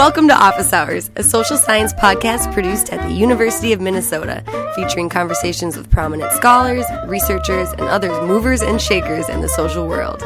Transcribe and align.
Welcome 0.00 0.28
to 0.28 0.34
Office 0.34 0.72
Hours, 0.72 1.10
a 1.16 1.22
social 1.22 1.58
science 1.58 1.92
podcast 1.92 2.54
produced 2.54 2.90
at 2.90 3.06
the 3.06 3.14
University 3.14 3.74
of 3.74 3.82
Minnesota, 3.82 4.42
featuring 4.74 5.10
conversations 5.10 5.76
with 5.76 5.90
prominent 5.90 6.32
scholars, 6.32 6.86
researchers, 7.04 7.70
and 7.72 7.82
other 7.82 8.08
movers 8.26 8.62
and 8.62 8.80
shakers 8.80 9.28
in 9.28 9.42
the 9.42 9.48
social 9.50 9.86
world. 9.86 10.22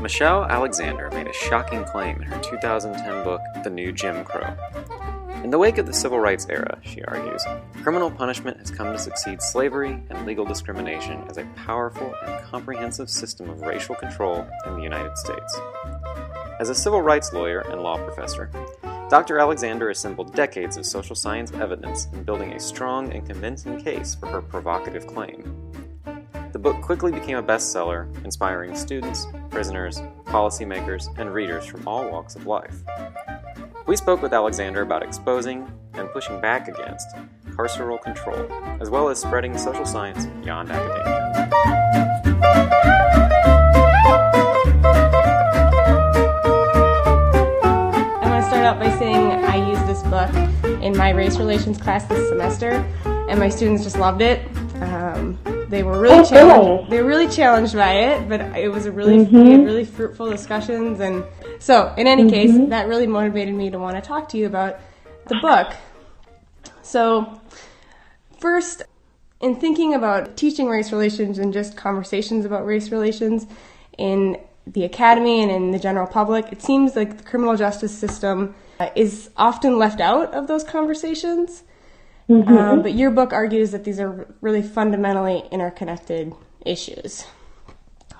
Michelle 0.00 0.46
Alexander 0.46 1.10
made 1.10 1.26
a 1.26 1.34
shocking 1.34 1.84
claim 1.84 2.16
in 2.16 2.22
her 2.22 2.40
2010 2.40 3.24
book, 3.24 3.42
The 3.62 3.68
New 3.68 3.92
Jim 3.92 4.24
Crow. 4.24 4.56
In 5.42 5.50
the 5.50 5.58
wake 5.58 5.76
of 5.76 5.84
the 5.84 5.92
civil 5.92 6.18
rights 6.18 6.46
era, 6.48 6.78
she 6.82 7.04
argues, 7.04 7.44
criminal 7.82 8.10
punishment 8.10 8.56
has 8.56 8.70
come 8.70 8.90
to 8.90 8.98
succeed 8.98 9.42
slavery 9.42 10.02
and 10.08 10.24
legal 10.24 10.46
discrimination 10.46 11.22
as 11.28 11.36
a 11.36 11.44
powerful 11.56 12.14
and 12.24 12.42
comprehensive 12.46 13.10
system 13.10 13.50
of 13.50 13.60
racial 13.60 13.94
control 13.94 14.48
in 14.64 14.76
the 14.76 14.82
United 14.82 15.14
States. 15.18 15.60
As 16.60 16.68
a 16.68 16.74
civil 16.74 17.02
rights 17.02 17.32
lawyer 17.32 17.60
and 17.60 17.82
law 17.82 17.96
professor, 17.96 18.48
Dr. 19.10 19.40
Alexander 19.40 19.90
assembled 19.90 20.34
decades 20.34 20.76
of 20.76 20.86
social 20.86 21.16
science 21.16 21.52
evidence 21.52 22.06
in 22.12 22.22
building 22.22 22.52
a 22.52 22.60
strong 22.60 23.12
and 23.12 23.26
convincing 23.26 23.82
case 23.82 24.14
for 24.14 24.28
her 24.28 24.40
provocative 24.40 25.06
claim. 25.06 25.72
The 26.52 26.58
book 26.60 26.80
quickly 26.80 27.10
became 27.10 27.36
a 27.36 27.42
bestseller, 27.42 28.06
inspiring 28.24 28.76
students, 28.76 29.26
prisoners, 29.50 30.00
policymakers, 30.26 31.08
and 31.18 31.34
readers 31.34 31.66
from 31.66 31.86
all 31.88 32.08
walks 32.08 32.36
of 32.36 32.46
life. 32.46 32.84
We 33.86 33.96
spoke 33.96 34.22
with 34.22 34.32
Alexander 34.32 34.82
about 34.82 35.02
exposing 35.02 35.68
and 35.94 36.08
pushing 36.10 36.40
back 36.40 36.68
against 36.68 37.08
carceral 37.50 38.00
control, 38.00 38.46
as 38.80 38.90
well 38.90 39.08
as 39.08 39.20
spreading 39.20 39.58
social 39.58 39.84
science 39.84 40.26
beyond 40.42 40.70
academia. 40.70 41.24
My 51.04 51.10
race 51.10 51.36
relations 51.36 51.76
class 51.76 52.06
this 52.06 52.30
semester, 52.30 52.70
and 53.04 53.38
my 53.38 53.50
students 53.50 53.82
just 53.84 53.98
loved 53.98 54.22
it. 54.22 54.40
Um, 54.80 55.38
they 55.68 55.82
were 55.82 56.00
really 56.00 56.20
Oh, 56.20 56.24
challenged. 56.24 56.90
They 56.90 57.02
were 57.02 57.06
really 57.06 57.28
challenged 57.28 57.74
by 57.74 57.92
it, 57.92 58.26
but 58.26 58.40
it 58.56 58.70
was 58.70 58.86
a 58.86 58.90
really 58.90 59.22
had 59.22 59.66
really 59.66 59.84
fruitful 59.84 60.30
discussions, 60.30 61.00
and 61.00 61.22
so 61.58 61.92
in 61.98 62.06
any 62.06 62.30
case, 62.30 62.52
that 62.70 62.88
really 62.88 63.06
motivated 63.06 63.54
me 63.54 63.68
to 63.68 63.78
want 63.78 63.96
to 63.96 64.00
talk 64.00 64.30
to 64.30 64.38
you 64.38 64.46
about 64.46 64.80
the 65.26 65.34
book. 65.42 65.74
So, 66.80 67.38
first, 68.40 68.80
in 69.42 69.56
thinking 69.56 69.92
about 69.92 70.38
teaching 70.38 70.68
race 70.70 70.90
relations 70.90 71.38
and 71.38 71.52
just 71.52 71.76
conversations 71.76 72.46
about 72.46 72.64
race 72.64 72.90
relations 72.90 73.46
in 73.98 74.38
the 74.66 74.84
academy 74.84 75.42
and 75.42 75.50
in 75.50 75.70
the 75.70 75.78
general 75.78 76.06
public, 76.06 76.50
it 76.50 76.62
seems 76.62 76.96
like 76.96 77.18
the 77.18 77.24
criminal 77.24 77.56
justice 77.56 77.92
system 77.94 78.54
is 78.94 79.30
often 79.36 79.78
left 79.78 80.00
out 80.00 80.34
of 80.34 80.46
those 80.46 80.64
conversations. 80.64 81.64
Um, 82.28 82.82
but 82.82 82.94
your 82.94 83.10
book 83.10 83.32
argues 83.32 83.70
that 83.72 83.84
these 83.84 84.00
are 84.00 84.26
really 84.40 84.62
fundamentally 84.62 85.42
interconnected 85.50 86.32
issues. 86.64 87.26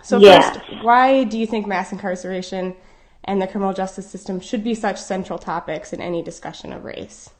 So, 0.02 0.20
first, 0.20 0.60
why 0.82 1.24
do 1.24 1.38
you 1.38 1.46
think 1.46 1.66
mass 1.66 1.90
incarceration 1.90 2.76
and 3.24 3.40
the 3.40 3.46
criminal 3.46 3.72
justice 3.72 4.10
system 4.10 4.40
should 4.40 4.62
be 4.62 4.74
such 4.74 5.00
central 5.00 5.38
topics 5.38 5.94
in 5.94 6.02
any 6.02 6.22
discussion 6.22 6.74
of 6.74 6.84
race? 6.84 7.30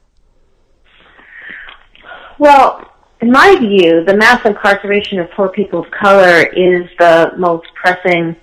Well, 2.39 2.91
in 3.21 3.31
my 3.31 3.55
view, 3.57 4.03
the 4.03 4.17
mass 4.17 4.43
incarceration 4.45 5.19
of 5.19 5.29
poor 5.31 5.49
people 5.49 5.81
of 5.81 5.91
color 5.91 6.41
is 6.47 6.89
the 6.97 7.31
most 7.37 7.67
pressing 7.75 8.35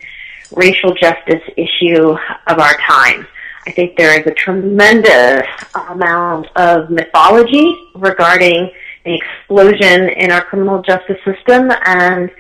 racial 0.54 0.94
justice 0.94 1.42
issue 1.56 2.16
of 2.46 2.58
our 2.58 2.74
time. 2.88 3.26
I 3.66 3.70
think 3.72 3.96
there 3.96 4.18
is 4.20 4.26
a 4.26 4.34
tremendous 4.34 5.46
amount 5.88 6.48
of 6.56 6.90
mythology 6.90 7.74
regarding 7.94 8.70
the 9.04 9.14
explosion 9.14 10.08
in 10.10 10.30
our 10.32 10.44
criminal 10.44 10.82
justice 10.82 11.18
system 11.24 11.70
and 11.84 12.30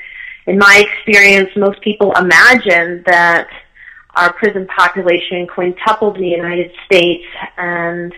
in 0.46 0.58
my 0.58 0.84
experience, 0.84 1.50
most 1.56 1.80
people 1.82 2.12
imagine 2.12 3.02
that 3.06 3.48
our 4.14 4.32
prison 4.32 4.66
population 4.66 5.46
quintupled 5.46 6.16
in 6.16 6.22
the 6.22 6.28
United 6.28 6.72
States 6.84 7.24
and 7.56 8.12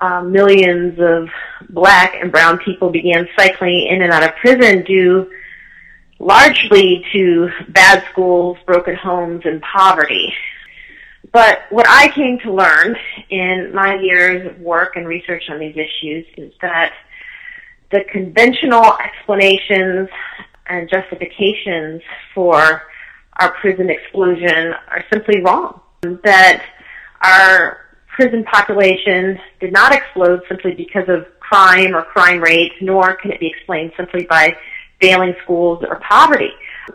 uh, 0.00 0.22
millions 0.22 0.98
of 1.00 1.28
black 1.70 2.14
and 2.20 2.30
brown 2.30 2.58
people 2.58 2.90
began 2.90 3.28
cycling 3.36 3.88
in 3.90 4.02
and 4.02 4.12
out 4.12 4.22
of 4.22 4.34
prison 4.36 4.84
due 4.84 5.30
largely 6.18 7.04
to 7.12 7.50
bad 7.68 8.04
schools, 8.10 8.56
broken 8.64 8.94
homes, 8.94 9.42
and 9.44 9.60
poverty. 9.62 10.32
But 11.32 11.60
what 11.70 11.86
I 11.88 12.08
came 12.14 12.38
to 12.40 12.52
learn 12.52 12.94
in 13.30 13.72
my 13.74 13.98
years 14.00 14.46
of 14.46 14.60
work 14.60 14.96
and 14.96 15.06
research 15.08 15.44
on 15.48 15.58
these 15.58 15.76
issues 15.76 16.26
is 16.36 16.52
that 16.60 16.92
the 17.90 18.04
conventional 18.10 18.96
explanations 18.98 20.08
and 20.66 20.88
justifications 20.90 22.02
for 22.34 22.82
our 23.40 23.52
prison 23.60 23.88
explosion 23.88 24.74
are 24.88 25.04
simply 25.12 25.40
wrong. 25.40 25.80
That 26.02 26.64
our 27.22 27.78
prison 28.08 28.44
population 28.44 29.38
did 29.58 29.72
not 29.72 29.94
explode 29.94 30.40
simply 30.48 30.74
because 30.74 31.08
of 31.08 31.26
crime 31.40 31.94
or 31.96 32.02
crime 32.02 32.40
rates, 32.40 32.74
nor 32.82 33.14
can 33.16 33.30
it 33.30 33.40
be 33.40 33.46
explained 33.46 33.92
simply 33.96 34.26
by 34.26 34.54
failing 35.00 35.34
schools 35.42 35.82
or 35.88 36.00
poverty. 36.08 36.50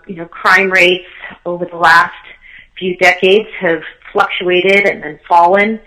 You 0.07 0.15
know, 0.15 0.25
crime 0.25 0.71
rates 0.71 1.07
over 1.45 1.65
the 1.65 1.77
last 1.77 2.13
few 2.77 2.95
decades 2.97 3.49
have 3.59 3.81
fluctuated 4.17 4.87
and 4.87 5.03
then 5.03 5.19
fallen, 5.27 5.79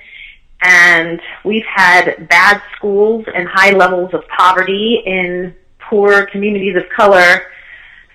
and 0.62 1.20
we've 1.44 1.64
had 1.64 2.28
bad 2.28 2.62
schools 2.76 3.24
and 3.34 3.48
high 3.48 3.72
levels 3.72 4.14
of 4.14 4.22
poverty 4.28 5.02
in 5.04 5.52
poor 5.88 6.26
communities 6.26 6.76
of 6.76 6.84
color 6.94 7.42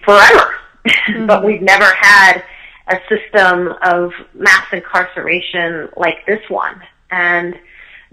forever. 0.06 0.56
but 0.84 0.94
mm-hmm. 0.94 1.46
we've 1.46 1.62
never 1.62 1.92
had 2.00 2.44
a 2.88 2.98
system 3.10 3.74
of 3.84 4.12
mass 4.34 4.68
incarceration 4.72 5.90
like 5.98 6.26
this 6.28 6.42
one. 6.48 6.82
And 7.12 7.56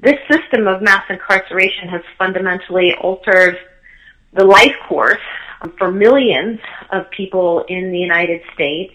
this 0.01 0.19
system 0.29 0.67
of 0.67 0.83
mass 0.83 1.05
incarceration 1.09 1.89
has 1.89 2.01
fundamentally 2.19 2.95
altered 3.01 3.59
the 4.33 4.45
life 4.45 4.75
course 4.89 5.21
for 5.79 5.93
millions 5.93 6.59
of 6.91 7.09
people 7.11 7.65
in 7.69 7.93
the 7.93 7.99
United 7.99 8.41
States 8.55 8.95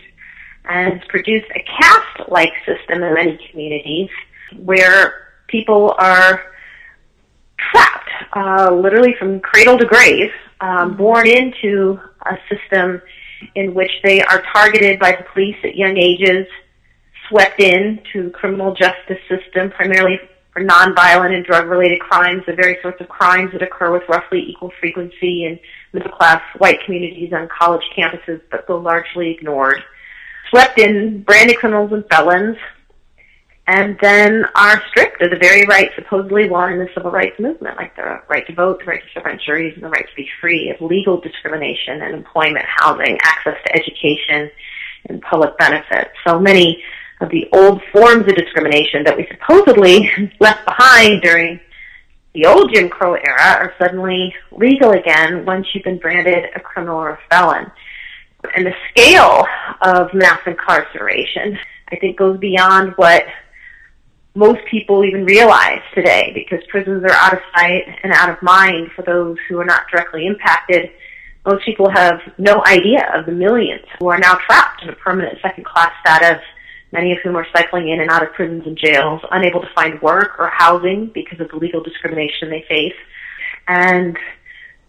and 0.67 0.99
has 0.99 1.07
produced 1.09 1.47
a 1.55 1.63
caste-like 1.63 2.53
system 2.65 3.03
in 3.03 3.13
many 3.13 3.39
communities 3.49 4.09
where 4.57 5.29
people 5.47 5.95
are 5.97 6.41
trapped, 7.71 8.09
uh, 8.33 8.73
literally 8.73 9.15
from 9.17 9.39
cradle 9.39 9.77
to 9.77 9.85
grave, 9.85 10.29
um, 10.61 10.95
born 10.97 11.27
into 11.27 11.99
a 12.25 12.37
system 12.49 13.01
in 13.55 13.73
which 13.73 13.91
they 14.03 14.21
are 14.23 14.43
targeted 14.53 14.99
by 14.99 15.11
the 15.11 15.23
police 15.33 15.55
at 15.63 15.75
young 15.75 15.97
ages, 15.97 16.47
swept 17.29 17.59
in 17.61 17.99
to 18.13 18.29
criminal 18.31 18.73
justice 18.73 19.19
system, 19.29 19.69
primarily 19.71 20.19
for 20.53 20.63
nonviolent 20.63 21.35
and 21.35 21.45
drug-related 21.45 21.99
crimes, 21.99 22.41
the 22.47 22.53
very 22.53 22.77
sorts 22.81 22.99
of 22.99 23.07
crimes 23.07 23.51
that 23.51 23.61
occur 23.61 23.91
with 23.91 24.01
roughly 24.09 24.43
equal 24.47 24.71
frequency 24.79 25.45
in 25.45 25.59
middle-class 25.93 26.41
white 26.57 26.79
communities 26.85 27.31
on 27.31 27.47
college 27.47 27.83
campuses, 27.95 28.41
but 28.49 28.65
go 28.65 28.77
largely 28.77 29.31
ignored. 29.31 29.83
Swept 30.49 30.79
in 30.79 31.23
branded 31.23 31.57
criminals 31.57 31.91
and 31.91 32.05
felons, 32.09 32.57
and 33.67 33.97
then 34.01 34.45
are 34.55 34.81
stripped 34.89 35.21
of 35.21 35.29
the 35.29 35.37
very 35.37 35.65
rights 35.65 35.93
supposedly 35.95 36.49
won 36.49 36.73
in 36.73 36.79
the 36.79 36.87
civil 36.93 37.11
rights 37.11 37.37
movement, 37.37 37.75
like 37.75 37.95
the 37.95 38.21
right 38.29 38.47
to 38.47 38.53
vote, 38.53 38.79
the 38.79 38.85
right 38.85 39.01
to 39.01 39.07
serve 39.13 39.25
on 39.25 39.39
juries, 39.45 39.73
and 39.75 39.83
the 39.83 39.89
right 39.89 40.07
to 40.07 40.15
be 40.15 40.29
free 40.39 40.69
of 40.69 40.79
legal 40.79 41.19
discrimination 41.19 42.01
and 42.01 42.13
employment, 42.13 42.65
housing, 42.65 43.17
access 43.23 43.57
to 43.65 43.75
education, 43.75 44.49
and 45.09 45.21
public 45.21 45.57
benefits. 45.57 46.11
So 46.25 46.39
many 46.39 46.81
of 47.19 47.29
the 47.29 47.47
old 47.51 47.81
forms 47.91 48.27
of 48.27 48.35
discrimination 48.35 49.03
that 49.03 49.17
we 49.17 49.27
supposedly 49.31 50.09
left 50.39 50.65
behind 50.65 51.21
during 51.21 51.59
the 52.33 52.45
old 52.45 52.71
Jim 52.73 52.87
Crow 52.87 53.15
era 53.15 53.57
are 53.59 53.73
suddenly 53.79 54.33
legal 54.51 54.91
again 54.91 55.43
once 55.45 55.65
you've 55.73 55.83
been 55.83 55.97
branded 55.97 56.45
a 56.55 56.59
criminal 56.59 56.97
or 56.97 57.11
a 57.11 57.19
felon. 57.29 57.71
And 58.55 58.65
the 58.65 58.73
scale 58.89 59.45
of 59.81 60.13
mass 60.13 60.39
incarceration, 60.45 61.57
I 61.91 61.95
think, 61.97 62.17
goes 62.17 62.39
beyond 62.39 62.93
what 62.95 63.23
most 64.35 64.59
people 64.69 65.03
even 65.03 65.25
realize 65.25 65.81
today 65.95 66.31
because 66.33 66.63
prisons 66.69 67.03
are 67.03 67.11
out 67.11 67.33
of 67.33 67.39
sight 67.55 67.83
and 68.03 68.13
out 68.13 68.29
of 68.29 68.41
mind 68.43 68.91
for 68.95 69.01
those 69.01 69.35
who 69.49 69.59
are 69.59 69.65
not 69.65 69.81
directly 69.91 70.27
impacted. 70.27 70.91
Most 71.45 71.65
people 71.65 71.89
have 71.89 72.19
no 72.37 72.63
idea 72.65 73.09
of 73.15 73.25
the 73.25 73.31
millions 73.31 73.85
who 73.99 74.09
are 74.09 74.19
now 74.19 74.35
trapped 74.45 74.83
in 74.83 74.89
a 74.89 74.95
permanent 74.95 75.39
second 75.41 75.65
class 75.65 75.91
status, 76.01 76.41
many 76.91 77.13
of 77.13 77.17
whom 77.23 77.35
are 77.35 77.47
cycling 77.55 77.89
in 77.89 77.99
and 77.99 78.11
out 78.11 78.21
of 78.21 78.31
prisons 78.33 78.63
and 78.67 78.77
jails, 78.77 79.21
unable 79.31 79.61
to 79.61 79.69
find 79.73 79.99
work 80.03 80.35
or 80.37 80.51
housing 80.53 81.09
because 81.15 81.39
of 81.39 81.49
the 81.49 81.55
legal 81.55 81.81
discrimination 81.81 82.49
they 82.49 82.63
face, 82.67 82.95
and 83.67 84.17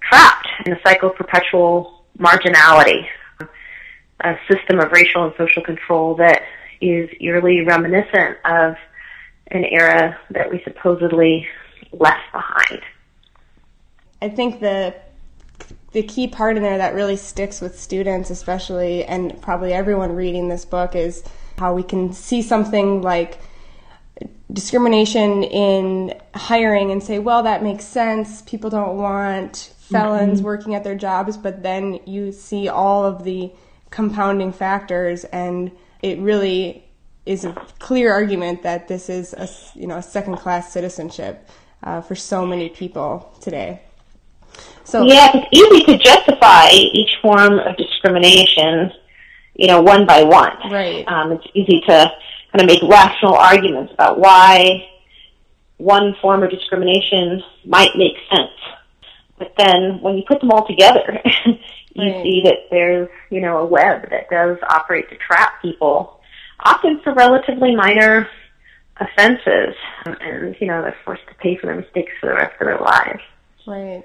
trapped 0.02 0.48
in 0.66 0.72
a 0.72 0.80
cycle 0.84 1.10
of 1.10 1.16
perpetual 1.16 2.04
marginality, 2.18 3.06
a 4.20 4.36
system 4.50 4.80
of 4.80 4.90
racial 4.92 5.24
and 5.24 5.34
social 5.36 5.62
control 5.62 6.14
that 6.16 6.42
is 6.80 7.08
eerily 7.20 7.62
reminiscent 7.62 8.36
of 8.44 8.76
an 9.48 9.64
era 9.64 10.18
that 10.30 10.50
we 10.50 10.60
supposedly 10.64 11.46
left 11.92 12.32
behind. 12.32 12.82
I 14.20 14.28
think 14.28 14.60
the 14.60 14.94
the 15.92 16.02
key 16.02 16.28
part 16.28 16.56
in 16.56 16.62
there 16.62 16.78
that 16.78 16.94
really 16.94 17.16
sticks 17.16 17.60
with 17.62 17.78
students, 17.78 18.28
especially, 18.28 19.04
and 19.04 19.40
probably 19.40 19.72
everyone 19.72 20.12
reading 20.12 20.48
this 20.48 20.66
book, 20.66 20.94
is 20.94 21.24
how 21.58 21.74
we 21.74 21.82
can 21.82 22.12
see 22.12 22.42
something 22.42 23.00
like 23.00 23.38
discrimination 24.52 25.42
in 25.44 26.14
hiring 26.34 26.90
and 26.90 27.02
say, 27.02 27.18
well, 27.18 27.42
that 27.42 27.62
makes 27.62 27.84
sense. 27.84 28.42
People 28.42 28.68
don't 28.68 28.96
want 28.96 29.72
felons 29.80 30.38
mm-hmm. 30.38 30.46
working 30.46 30.74
at 30.74 30.84
their 30.84 30.94
jobs, 30.94 31.36
but 31.36 31.62
then 31.62 32.00
you 32.06 32.32
see 32.32 32.68
all 32.68 33.04
of 33.04 33.24
the 33.24 33.50
compounding 33.90 34.52
factors, 34.52 35.24
and 35.24 35.70
it 36.02 36.18
really 36.18 36.84
is 37.26 37.44
a 37.44 37.52
clear 37.78 38.12
argument 38.12 38.62
that 38.62 38.88
this 38.88 39.08
is 39.08 39.34
a 39.34 39.48
you 39.78 39.86
know 39.86 39.96
a 39.96 40.02
second 40.02 40.36
class 40.36 40.72
citizenship 40.72 41.48
uh, 41.82 42.00
for 42.00 42.14
so 42.14 42.46
many 42.46 42.68
people 42.68 43.34
today. 43.40 43.80
So 44.84 45.04
yeah, 45.04 45.30
it's 45.34 45.48
easy 45.52 45.84
to 45.84 45.98
justify 45.98 46.70
each 46.70 47.10
form 47.20 47.58
of 47.58 47.76
discrimination, 47.76 48.90
you 49.54 49.66
know, 49.66 49.82
one 49.82 50.06
by 50.06 50.22
one. 50.22 50.56
Right. 50.70 51.06
Um, 51.06 51.32
it's 51.32 51.46
easy 51.54 51.82
to 51.86 52.10
kind 52.52 52.62
of 52.62 52.66
make 52.66 52.82
rational 52.82 53.34
arguments 53.34 53.92
about 53.92 54.18
why 54.18 54.88
one 55.76 56.14
form 56.22 56.42
of 56.42 56.50
discrimination 56.50 57.42
might 57.66 57.90
make 57.96 58.16
sense. 58.30 58.50
But 59.38 59.54
then 59.56 60.00
when 60.00 60.16
you 60.16 60.24
put 60.26 60.40
them 60.40 60.50
all 60.50 60.66
together, 60.66 61.20
you 61.46 61.56
right. 61.96 62.22
see 62.22 62.42
that 62.44 62.66
there's, 62.70 63.08
you 63.30 63.40
know, 63.40 63.58
a 63.58 63.66
web 63.66 64.10
that 64.10 64.28
does 64.30 64.58
operate 64.68 65.08
to 65.10 65.16
trap 65.16 65.62
people, 65.62 66.20
often 66.60 67.00
for 67.02 67.14
relatively 67.14 67.74
minor 67.74 68.28
offenses. 68.96 69.74
And, 70.04 70.56
you 70.60 70.66
know, 70.66 70.82
they're 70.82 70.96
forced 71.04 71.26
to 71.28 71.34
pay 71.34 71.56
for 71.56 71.66
their 71.66 71.76
mistakes 71.76 72.12
for 72.20 72.28
the 72.28 72.34
rest 72.34 72.54
of 72.60 72.66
their 72.66 72.80
lives. 72.80 73.22
Right. 73.66 74.04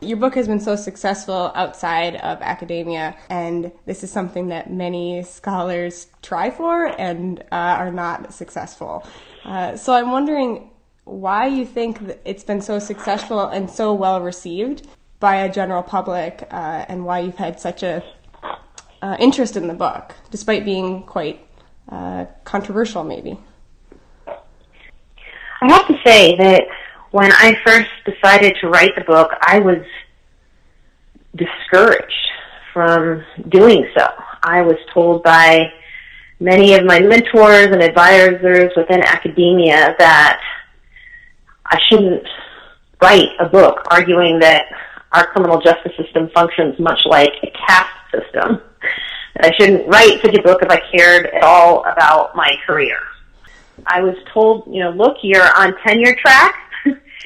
Your 0.00 0.16
book 0.16 0.34
has 0.34 0.48
been 0.48 0.58
so 0.58 0.74
successful 0.74 1.52
outside 1.54 2.16
of 2.16 2.42
academia, 2.42 3.16
and 3.30 3.70
this 3.86 4.02
is 4.02 4.10
something 4.10 4.48
that 4.48 4.68
many 4.68 5.22
scholars 5.22 6.08
try 6.22 6.50
for 6.50 6.86
and 6.86 7.38
uh, 7.52 7.76
are 7.78 7.92
not 7.92 8.34
successful. 8.34 9.06
Uh, 9.44 9.76
so 9.76 9.92
I'm 9.92 10.10
wondering 10.10 10.71
why 11.04 11.46
you 11.46 11.66
think 11.66 11.98
it's 12.24 12.44
been 12.44 12.60
so 12.60 12.78
successful 12.78 13.46
and 13.46 13.68
so 13.70 13.92
well 13.92 14.20
received 14.20 14.86
by 15.20 15.36
a 15.36 15.52
general 15.52 15.82
public, 15.82 16.48
uh, 16.50 16.84
and 16.88 17.04
why 17.04 17.20
you've 17.20 17.36
had 17.36 17.60
such 17.60 17.82
a 17.82 18.02
uh, 19.02 19.16
interest 19.20 19.56
in 19.56 19.68
the 19.68 19.74
book, 19.74 20.14
despite 20.30 20.64
being 20.64 21.02
quite 21.04 21.46
uh, 21.90 22.24
controversial, 22.44 23.04
maybe. 23.04 23.38
I 24.26 25.72
have 25.72 25.86
to 25.86 25.96
say 26.04 26.36
that 26.36 26.64
when 27.12 27.30
I 27.32 27.56
first 27.64 27.90
decided 28.04 28.56
to 28.60 28.68
write 28.68 28.94
the 28.96 29.04
book, 29.04 29.30
I 29.42 29.60
was 29.60 29.84
discouraged 31.36 32.12
from 32.72 33.24
doing 33.48 33.86
so. 33.96 34.08
I 34.42 34.62
was 34.62 34.76
told 34.92 35.22
by 35.22 35.72
many 36.40 36.74
of 36.74 36.84
my 36.84 36.98
mentors 36.98 37.66
and 37.66 37.82
advisors 37.82 38.72
within 38.76 39.02
academia 39.02 39.94
that 39.98 40.40
I 41.72 41.80
shouldn't 41.88 42.28
write 43.00 43.30
a 43.40 43.48
book 43.48 43.80
arguing 43.90 44.38
that 44.40 44.66
our 45.12 45.26
criminal 45.28 45.58
justice 45.58 45.92
system 45.96 46.28
functions 46.34 46.78
much 46.78 47.00
like 47.06 47.32
a 47.42 47.50
caste 47.50 47.88
system. 48.12 48.60
I 49.40 49.50
shouldn't 49.58 49.88
write 49.88 50.20
such 50.20 50.36
a 50.36 50.42
book 50.42 50.60
if 50.62 50.70
I 50.70 50.80
cared 50.94 51.26
at 51.26 51.42
all 51.42 51.82
about 51.90 52.36
my 52.36 52.54
career. 52.66 52.98
I 53.86 54.02
was 54.02 54.14
told, 54.34 54.66
you 54.66 54.80
know, 54.80 54.90
look, 54.90 55.16
you're 55.22 55.48
on 55.56 55.74
tenure 55.78 56.14
track. 56.16 56.54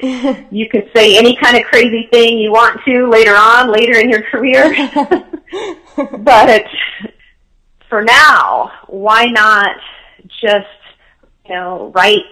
you 0.49 0.69
can 0.69 0.89
say 0.95 1.17
any 1.17 1.35
kind 1.35 1.57
of 1.57 1.63
crazy 1.63 2.07
thing 2.09 2.37
you 2.37 2.51
want 2.51 2.79
to 2.85 3.09
later 3.09 3.35
on, 3.35 3.69
later 3.69 3.99
in 3.99 4.09
your 4.09 4.23
career. 4.23 4.73
but 6.19 6.63
for 7.89 8.01
now, 8.01 8.71
why 8.87 9.25
not 9.25 9.75
just, 10.41 10.67
you 11.47 11.55
know, 11.55 11.91
write 11.93 12.23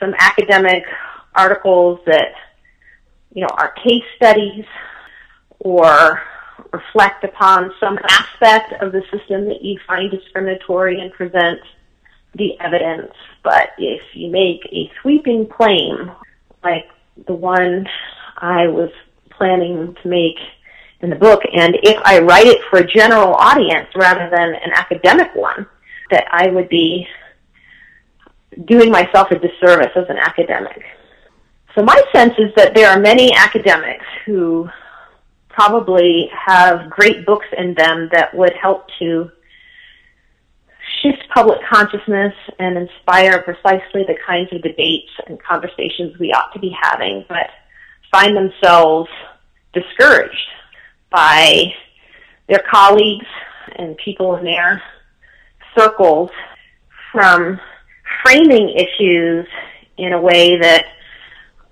some 0.00 0.14
academic 0.18 0.84
articles 1.34 2.00
that, 2.06 2.34
you 3.32 3.42
know, 3.42 3.48
are 3.56 3.72
case 3.72 4.04
studies 4.16 4.64
or 5.60 6.22
reflect 6.72 7.24
upon 7.24 7.72
some 7.80 7.98
aspect 8.08 8.80
of 8.82 8.92
the 8.92 9.02
system 9.10 9.46
that 9.46 9.62
you 9.62 9.78
find 9.86 10.10
discriminatory 10.10 11.00
and 11.00 11.12
present 11.12 11.60
the 12.34 12.58
evidence. 12.60 13.12
But 13.42 13.70
if 13.78 14.02
you 14.12 14.30
make 14.30 14.60
a 14.72 14.90
sweeping 15.00 15.46
claim 15.46 16.10
like 16.62 16.88
the 17.26 17.34
one 17.34 17.86
I 18.36 18.66
was 18.66 18.90
planning 19.30 19.96
to 20.02 20.08
make 20.08 20.36
in 21.00 21.10
the 21.10 21.16
book, 21.16 21.42
and 21.52 21.76
if 21.82 22.00
I 22.04 22.20
write 22.20 22.46
it 22.46 22.60
for 22.70 22.78
a 22.78 22.86
general 22.86 23.34
audience 23.34 23.88
rather 23.94 24.30
than 24.30 24.54
an 24.54 24.72
academic 24.74 25.34
one, 25.34 25.66
that 26.10 26.24
I 26.30 26.48
would 26.48 26.68
be 26.68 27.06
doing 28.66 28.90
myself 28.90 29.30
a 29.30 29.38
disservice 29.38 29.92
as 29.96 30.08
an 30.08 30.18
academic. 30.18 30.82
So 31.74 31.82
my 31.82 32.00
sense 32.14 32.34
is 32.38 32.54
that 32.56 32.74
there 32.74 32.88
are 32.88 33.00
many 33.00 33.32
academics 33.34 34.04
who 34.24 34.68
probably 35.48 36.30
have 36.32 36.90
great 36.90 37.26
books 37.26 37.46
in 37.56 37.74
them 37.74 38.08
that 38.12 38.34
would 38.34 38.52
help 38.60 38.86
to 38.98 39.30
shift 41.02 41.22
public 41.34 41.58
consciousness 41.68 42.32
and 42.58 42.78
inspire 42.78 43.42
precisely 43.42 44.04
the 44.06 44.16
kinds 44.26 44.52
of 44.52 44.62
debates 44.62 45.10
and 45.26 45.42
conversations 45.42 46.18
we 46.18 46.32
ought 46.32 46.52
to 46.52 46.58
be 46.58 46.74
having, 46.80 47.24
but 47.28 47.50
find 48.10 48.36
themselves 48.36 49.10
discouraged 49.72 50.48
by 51.10 51.72
their 52.48 52.62
colleagues 52.70 53.26
and 53.76 53.96
people 53.96 54.36
in 54.36 54.44
their 54.44 54.82
circles 55.76 56.30
from 57.10 57.58
framing 58.22 58.76
issues 58.76 59.46
in 59.96 60.12
a 60.12 60.20
way 60.20 60.58
that 60.58 60.86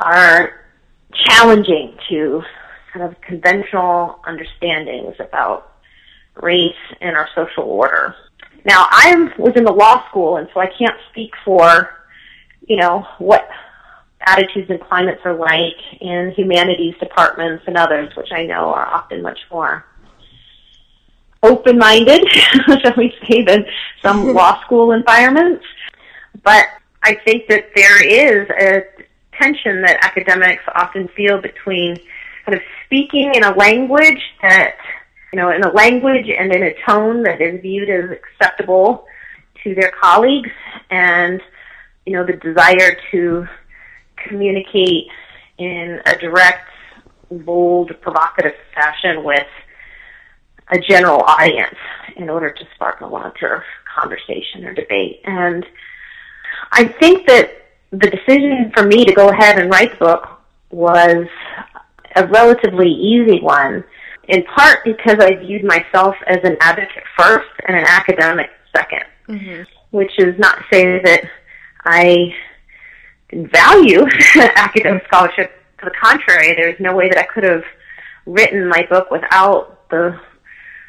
are 0.05 0.67
challenging 1.15 1.97
to 2.09 2.43
kind 2.93 3.05
of 3.05 3.21
conventional 3.21 4.21
understandings 4.27 5.15
about 5.19 5.73
race 6.35 6.73
and 7.01 7.17
our 7.17 7.29
social 7.35 7.65
order. 7.65 8.15
Now, 8.65 8.87
I 8.91 9.31
was 9.39 9.55
in 9.57 9.65
the 9.65 9.73
law 9.73 10.07
school, 10.09 10.37
and 10.37 10.49
so 10.55 10.61
I 10.61 10.67
can't 10.67 10.95
speak 11.11 11.33
for, 11.45 11.91
you 12.67 12.77
know, 12.77 13.07
what 13.19 13.49
attitudes 14.25 14.71
and 14.71 14.81
climates 14.81 15.21
are 15.25 15.35
like 15.35 16.01
in 16.01 16.33
humanities 16.37 16.95
departments 17.01 17.65
and 17.67 17.77
others, 17.77 18.15
which 18.17 18.29
I 18.33 18.45
know 18.45 18.73
are 18.73 18.87
often 18.87 19.23
much 19.23 19.41
more 19.51 19.85
open-minded, 21.43 22.25
shall 22.83 22.95
we 22.97 23.13
say, 23.29 23.43
than 23.43 23.65
some 24.01 24.29
law 24.35 24.63
school 24.65 24.93
environments. 24.93 25.65
But 26.45 26.67
I 27.03 27.15
think 27.25 27.49
that 27.49 27.71
there 27.75 28.05
is 28.07 28.49
a 28.51 28.85
tension 29.43 29.83
that 29.83 29.99
academics 30.03 30.63
often 30.75 31.09
feel 31.09 31.41
between 31.41 31.97
kind 32.45 32.57
of 32.57 32.63
speaking 32.87 33.33
in 33.35 33.45
a 33.45 33.55
language 33.57 34.21
that 34.43 34.77
you 35.33 35.41
know, 35.41 35.51
in 35.51 35.65
a 35.65 35.73
language 35.73 36.29
and 36.29 36.55
in 36.55 36.63
a 36.63 36.75
tone 36.87 37.23
that 37.23 37.41
is 37.41 37.61
viewed 37.63 37.89
as 37.89 38.11
acceptable 38.11 39.07
to 39.65 39.75
their 39.75 39.91
colleagues 39.99 40.51
and, 40.91 41.41
you 42.05 42.13
know, 42.13 42.27
the 42.27 42.35
desire 42.35 42.99
to 43.11 43.47
communicate 44.29 45.07
in 45.57 46.01
a 46.05 46.19
direct, 46.19 46.69
bold, 47.31 47.93
provocative 48.03 48.53
fashion 48.75 49.25
with 49.25 49.47
a 50.71 50.79
general 50.79 51.23
audience 51.23 51.79
in 52.17 52.29
order 52.29 52.51
to 52.51 52.65
spark 52.75 53.01
a 53.01 53.07
larger 53.07 53.65
conversation 53.95 54.65
or 54.67 54.75
debate. 54.75 55.21
And 55.25 55.65
I 56.73 56.85
think 56.85 57.27
that 57.29 57.62
the 57.93 58.11
decision 58.11 58.73
for 58.75 58.87
me 58.87 59.05
to 59.05 59.13
go 59.13 59.29
ahead 59.29 59.59
and 59.59 59.71
write 59.71 59.93
the 59.99 60.05
book 60.05 60.29
was 60.71 61.27
a 62.17 62.27
relatively 62.27 62.91
easy 62.91 63.41
one 63.41 63.85
in 64.29 64.43
part 64.45 64.85
because 64.85 65.17
I 65.19 65.35
viewed 65.37 65.65
myself 65.65 66.15
as 66.27 66.39
an 66.45 66.57
advocate 66.61 67.05
first 67.19 67.51
and 67.67 67.77
an 67.77 67.85
academic 67.87 68.51
2nd 68.75 69.03
mm-hmm. 69.29 69.63
which 69.91 70.13
is 70.19 70.39
not 70.39 70.59
to 70.59 70.65
say 70.73 71.03
that 71.03 71.25
I 71.85 72.35
value 73.33 74.07
academic 74.57 75.05
scholarship. 75.07 75.53
To 75.79 75.87
the 75.87 75.95
contrary, 76.01 76.55
there's 76.55 76.79
no 76.79 76.95
way 76.95 77.09
that 77.09 77.19
I 77.19 77.25
could 77.25 77.45
have 77.45 77.65
written 78.27 78.69
my 78.69 78.87
book 78.89 79.11
without 79.11 79.89
the 79.91 80.19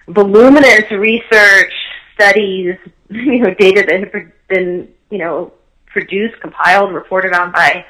voluminous 0.07 0.89
research, 0.91 1.73
studies, 2.13 2.75
you 3.09 3.39
know, 3.39 3.53
data 3.55 3.83
that 3.87 4.13
had 4.13 4.31
been, 4.47 4.87
you 5.09 5.17
know, 5.17 5.51
produced, 5.93 6.39
compiled, 6.41 6.93
reported 6.93 7.33
on 7.33 7.51
by 7.51 7.85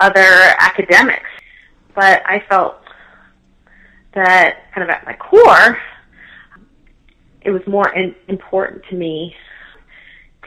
other 0.00 0.54
academics. 0.58 1.28
But 1.94 2.22
I 2.24 2.42
felt 2.48 2.76
that 4.14 4.72
kind 4.74 4.88
of 4.88 4.88
at 4.88 5.04
my 5.04 5.14
core, 5.14 5.78
it 7.42 7.50
was 7.50 7.62
more 7.66 7.92
in, 7.94 8.14
important 8.28 8.84
to 8.90 8.96
me 8.96 9.34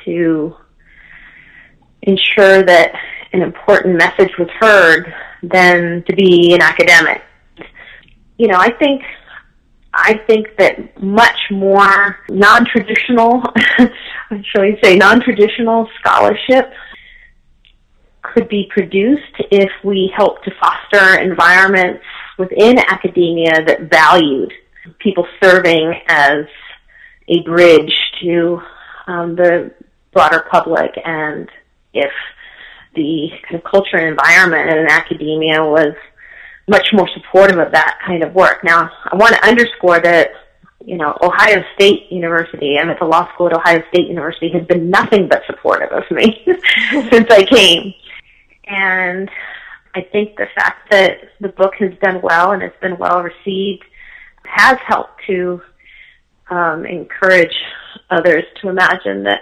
to 0.06 0.56
ensure 2.02 2.64
that 2.64 2.94
an 3.34 3.42
important 3.42 3.98
message 3.98 4.32
was 4.40 4.50
heard 4.60 5.14
than 5.44 6.04
to 6.08 6.16
be 6.16 6.54
an 6.54 6.62
academic. 6.62 7.22
You 8.38 8.48
know, 8.48 8.58
I 8.58 8.72
think 8.72 9.04
I 9.94 10.22
think 10.26 10.48
that 10.58 11.02
much 11.04 11.38
more 11.52 12.18
non-traditional, 12.30 13.44
shall 14.44 14.62
we 14.62 14.80
say, 14.82 14.96
non-traditional 14.96 15.90
scholarship 16.00 16.72
could 18.22 18.48
be 18.50 18.70
produced 18.72 19.36
if 19.52 19.70
we 19.84 20.12
help 20.16 20.44
to 20.44 20.52
foster 20.60 21.20
environments 21.22 22.04
within 22.38 22.78
academia 22.80 23.64
that 23.66 23.90
valued 23.90 24.52
people 25.00 25.28
serving 25.44 25.94
as 26.08 26.46
a 27.28 27.42
bridge 27.44 27.94
to 28.22 28.62
um, 29.08 29.36
the 29.36 29.72
broader 30.12 30.46
public 30.52 30.92
and 31.06 31.50
if 31.94 32.12
the 32.96 33.30
kind 33.44 33.56
of 33.56 33.64
culture 33.64 33.98
and 33.98 34.08
environment 34.08 34.70
in 34.70 34.88
academia 34.88 35.64
was 35.64 35.94
much 36.68 36.88
more 36.94 37.08
supportive 37.14 37.58
of 37.58 37.72
that 37.72 38.00
kind 38.06 38.24
of 38.24 38.34
work. 38.34 38.64
Now, 38.64 38.92
I 39.12 39.16
want 39.16 39.36
to 39.36 39.48
underscore 39.48 40.00
that, 40.00 40.32
you 40.86 40.98
know, 40.98 41.16
Ohio 41.22 41.64
State 41.76 42.12
University, 42.12 42.78
I'm 42.78 42.90
at 42.90 43.00
the 43.00 43.06
law 43.06 43.32
school 43.34 43.48
at 43.48 43.54
Ohio 43.54 43.84
State 43.90 44.08
University, 44.08 44.50
has 44.50 44.66
been 44.68 44.90
nothing 44.90 45.28
but 45.28 45.44
supportive 45.48 45.92
of 45.92 46.04
me 46.12 46.44
since 47.12 47.28
I 47.30 47.44
came. 47.44 47.94
And 48.72 49.30
I 49.94 50.02
think 50.02 50.38
the 50.38 50.48
fact 50.56 50.90
that 50.92 51.18
the 51.42 51.50
book 51.50 51.74
has 51.80 51.92
done 52.02 52.22
well 52.22 52.52
and 52.52 52.64
it's 52.64 52.80
been 52.80 52.98
well 52.98 53.22
received 53.22 53.84
has 54.46 54.78
helped 54.88 55.22
to 55.28 55.62
um, 56.50 56.86
encourage 56.86 57.56
others 58.10 58.44
to 58.62 58.70
imagine 58.70 59.24
that 59.24 59.42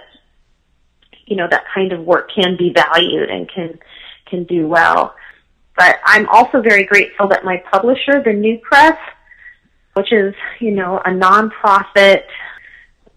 you 1.26 1.36
know 1.36 1.46
that 1.48 1.64
kind 1.72 1.92
of 1.92 2.00
work 2.00 2.30
can 2.34 2.56
be 2.56 2.72
valued 2.74 3.30
and 3.30 3.48
can 3.48 3.78
can 4.26 4.44
do 4.44 4.66
well. 4.66 5.14
But 5.76 5.98
I'm 6.04 6.28
also 6.28 6.60
very 6.60 6.84
grateful 6.84 7.28
that 7.28 7.44
my 7.44 7.62
publisher, 7.72 8.22
the 8.22 8.32
New 8.32 8.58
Press, 8.58 8.98
which 9.94 10.12
is 10.12 10.34
you 10.60 10.72
know 10.72 10.98
a 10.98 11.10
nonprofit, 11.10 12.22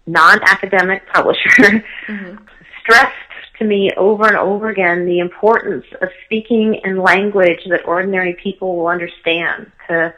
non-academic 0.06 1.02
publisher, 1.12 1.50
mm-hmm. 2.06 2.44
stressed 2.80 3.23
to 3.58 3.64
me 3.64 3.90
over 3.96 4.26
and 4.26 4.36
over 4.36 4.68
again 4.68 5.06
the 5.06 5.20
importance 5.20 5.84
of 6.02 6.08
speaking 6.24 6.80
in 6.84 6.98
language 6.98 7.60
that 7.68 7.86
ordinary 7.86 8.34
people 8.42 8.76
will 8.76 8.88
understand. 8.88 9.70
To 9.88 10.14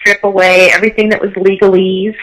strip 0.00 0.22
away 0.24 0.70
everything 0.72 1.08
that 1.10 1.20
was 1.20 1.30
legalese 1.30 2.16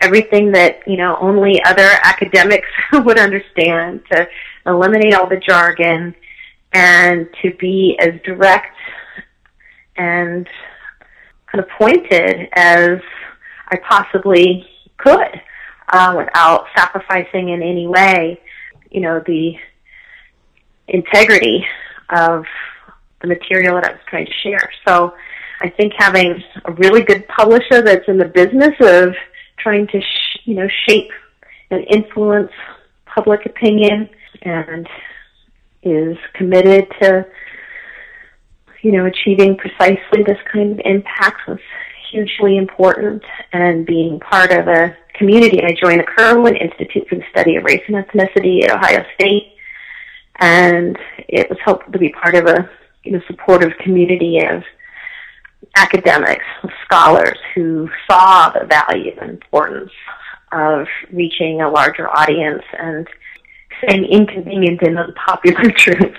everything 0.00 0.52
that 0.52 0.80
you 0.86 0.96
know 0.96 1.16
only 1.20 1.60
other 1.64 1.88
academics 2.02 2.68
would 2.92 3.18
understand 3.18 4.00
to 4.10 4.28
eliminate 4.66 5.14
all 5.14 5.28
the 5.28 5.36
jargon 5.36 6.14
and 6.72 7.28
to 7.42 7.52
be 7.58 7.98
as 8.00 8.20
direct 8.24 8.76
and 9.96 10.46
kind 11.50 11.64
of 11.64 11.68
pointed 11.70 12.48
as 12.52 12.98
I 13.70 13.76
possibly 13.88 14.66
could 14.98 15.40
uh, 15.92 16.14
without 16.16 16.66
sacrificing 16.76 17.48
in 17.48 17.62
any 17.62 17.86
way, 17.86 18.40
you 18.90 19.00
know, 19.00 19.22
the 19.26 19.54
integrity 20.88 21.66
of 22.10 22.44
the 23.20 23.28
material 23.28 23.74
that 23.74 23.84
I 23.84 23.92
was 23.92 24.00
trying 24.08 24.26
to 24.26 24.32
share. 24.42 24.70
So 24.86 25.14
I 25.60 25.68
think 25.70 25.92
having 25.96 26.42
a 26.64 26.72
really 26.72 27.02
good 27.02 27.26
publisher 27.28 27.82
that's 27.82 28.06
in 28.08 28.16
the 28.18 28.26
business 28.26 28.74
of 28.80 29.14
trying 29.58 29.86
to, 29.88 30.00
sh- 30.00 30.38
you 30.44 30.54
know, 30.54 30.68
shape 30.86 31.10
and 31.70 31.84
influence 31.90 32.52
public 33.06 33.44
opinion 33.46 34.08
and 34.42 34.88
is 35.82 36.16
committed 36.34 36.86
to, 37.00 37.26
you 38.82 38.92
know, 38.92 39.06
achieving 39.06 39.56
precisely 39.56 40.22
this 40.24 40.38
kind 40.52 40.72
of 40.72 40.80
impact 40.84 41.48
was 41.48 41.58
hugely 42.10 42.56
important 42.56 43.22
and 43.52 43.84
being 43.84 44.20
part 44.20 44.50
of 44.52 44.68
a 44.68 44.96
community. 45.18 45.60
I 45.62 45.72
joined 45.72 46.00
the 46.00 46.04
Kirwan 46.04 46.56
Institute 46.56 47.08
for 47.08 47.16
the 47.16 47.24
Study 47.30 47.56
of 47.56 47.64
Race 47.64 47.82
and 47.88 47.96
Ethnicity 47.96 48.64
at 48.64 48.70
Ohio 48.70 49.04
State 49.14 49.54
and 50.38 50.96
it 51.28 51.48
was 51.48 51.58
helpful 51.64 51.92
to 51.92 51.98
be 51.98 52.10
part 52.10 52.34
of 52.34 52.46
a 52.46 52.70
you 53.04 53.12
know, 53.12 53.20
supportive 53.26 53.72
community 53.78 54.38
of 54.38 54.62
academics, 55.76 56.44
scholars 56.84 57.38
who 57.54 57.88
saw 58.08 58.50
the 58.50 58.66
value 58.66 59.12
and 59.20 59.30
importance 59.30 59.90
of 60.52 60.86
reaching 61.12 61.60
a 61.60 61.68
larger 61.68 62.08
audience 62.08 62.62
and 62.78 63.06
saying 63.80 64.04
inconvenient 64.04 64.80
and 64.82 64.98
unpopular 64.98 65.70
truths. 65.76 66.18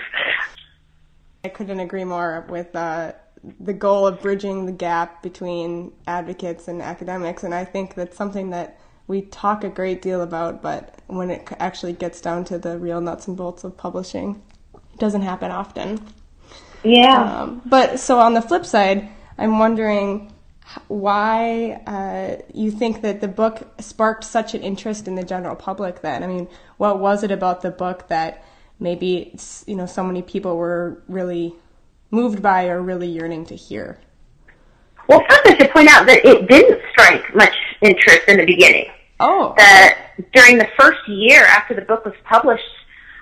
I 1.44 1.50
couldn't 1.50 1.80
agree 1.80 2.04
more 2.04 2.46
with 2.50 2.76
uh, 2.76 3.14
the 3.62 3.74
goal 3.74 4.06
of 4.06 4.22
bridging 4.22 4.66
the 4.66 4.72
gap 4.72 5.24
between 5.24 5.94
advocates 6.06 6.68
and 6.68 6.82
academics, 6.82 7.44
and 7.44 7.54
I 7.54 7.64
think 7.64 7.96
that's 7.96 8.18
something 8.18 8.50
that 8.50 8.80
we 9.10 9.24
talk 9.24 9.64
a 9.64 9.70
great 9.70 10.04
deal 10.04 10.22
about, 10.22 10.62
but 10.62 11.00
when 11.08 11.32
it 11.32 11.50
actually 11.60 11.94
gets 11.94 12.22
down 12.22 12.46
to 12.46 12.60
the 12.60 12.78
real 12.78 13.02
nuts 13.02 13.28
and 13.28 13.36
bolts 13.36 13.64
of 13.64 13.76
publishing, 13.76 14.40
it 14.94 15.00
doesn't 15.00 15.24
happen 15.24 15.50
often. 15.50 16.00
Yeah. 16.84 17.42
Um, 17.42 17.62
but 17.66 18.00
so 18.00 18.20
on 18.20 18.36
the 18.36 18.42
flip 18.42 18.68
side, 18.68 19.10
I'm 19.40 19.58
wondering 19.58 20.32
why 20.90 21.82
uh, 21.88 22.44
you 22.54 22.70
think 22.70 23.02
that 23.02 23.20
the 23.20 23.28
book 23.28 23.68
sparked 23.82 24.24
such 24.24 24.54
an 24.54 24.62
interest 24.62 25.08
in 25.08 25.16
the 25.16 25.24
general 25.24 25.56
public. 25.56 26.02
Then, 26.02 26.24
I 26.24 26.28
mean, 26.28 26.48
what 26.78 27.00
was 27.00 27.24
it 27.24 27.32
about 27.32 27.62
the 27.62 27.72
book 27.72 28.08
that 28.10 28.46
maybe 28.80 29.36
you 29.66 29.76
know 29.76 29.88
so 29.88 30.04
many 30.04 30.22
people 30.22 30.56
were 30.56 31.02
really 31.08 31.56
moved 32.12 32.44
by 32.44 32.68
or 32.68 32.80
really 32.80 33.08
yearning 33.08 33.48
to 33.48 33.56
hear? 33.56 34.00
Well, 35.08 35.26
first 35.28 35.42
I 35.48 35.58
should 35.58 35.72
point 35.72 35.90
out 35.90 36.06
that 36.06 36.24
it 36.24 36.48
didn't 36.48 36.80
strike 36.92 37.34
much 37.34 37.56
interest 37.82 38.22
in 38.28 38.38
the 38.38 38.46
beginning. 38.46 38.86
Oh. 39.20 39.54
That 39.58 40.14
during 40.34 40.58
the 40.58 40.68
first 40.80 41.08
year 41.08 41.44
after 41.46 41.74
the 41.74 41.82
book 41.82 42.06
was 42.06 42.16
published, 42.24 42.64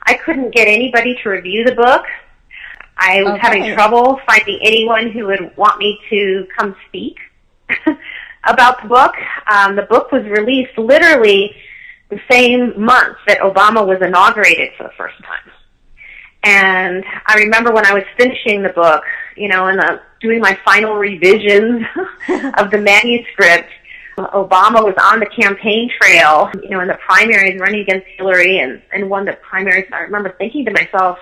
I 0.03 0.13
couldn't 0.13 0.53
get 0.53 0.67
anybody 0.67 1.17
to 1.23 1.29
review 1.29 1.63
the 1.65 1.75
book. 1.75 2.03
I 2.97 3.21
was 3.23 3.33
okay. 3.33 3.41
having 3.41 3.73
trouble 3.73 4.19
finding 4.25 4.59
anyone 4.61 5.11
who 5.11 5.27
would 5.27 5.55
want 5.55 5.77
me 5.79 5.99
to 6.09 6.47
come 6.57 6.75
speak 6.87 7.17
about 8.43 8.81
the 8.81 8.87
book. 8.87 9.13
Um, 9.51 9.75
the 9.75 9.83
book 9.83 10.11
was 10.11 10.23
released 10.23 10.77
literally 10.77 11.55
the 12.09 12.19
same 12.29 12.81
month 12.81 13.17
that 13.27 13.39
Obama 13.39 13.85
was 13.85 13.97
inaugurated 14.01 14.71
for 14.77 14.83
the 14.83 14.93
first 14.97 15.15
time. 15.23 15.51
And 16.43 17.03
I 17.25 17.35
remember 17.39 17.73
when 17.73 17.85
I 17.85 17.93
was 17.93 18.03
finishing 18.17 18.63
the 18.63 18.69
book, 18.69 19.03
you 19.35 19.49
know, 19.49 19.67
and 19.67 19.79
uh, 19.79 19.97
doing 20.21 20.39
my 20.39 20.57
final 20.63 20.95
revisions 20.95 21.83
of 22.57 22.71
the 22.71 22.79
manuscript, 22.79 23.69
Obama 24.25 24.83
was 24.83 24.95
on 24.99 25.19
the 25.19 25.27
campaign 25.27 25.91
trail, 26.01 26.49
you 26.63 26.69
know, 26.69 26.79
in 26.79 26.87
the 26.87 26.97
primaries 27.05 27.59
running 27.59 27.81
against 27.81 28.07
Hillary 28.17 28.59
and, 28.59 28.81
and 28.91 29.09
won 29.09 29.25
the 29.25 29.33
primaries. 29.33 29.85
I 29.93 29.99
remember 29.99 30.33
thinking 30.37 30.65
to 30.65 30.71
myself, 30.71 31.19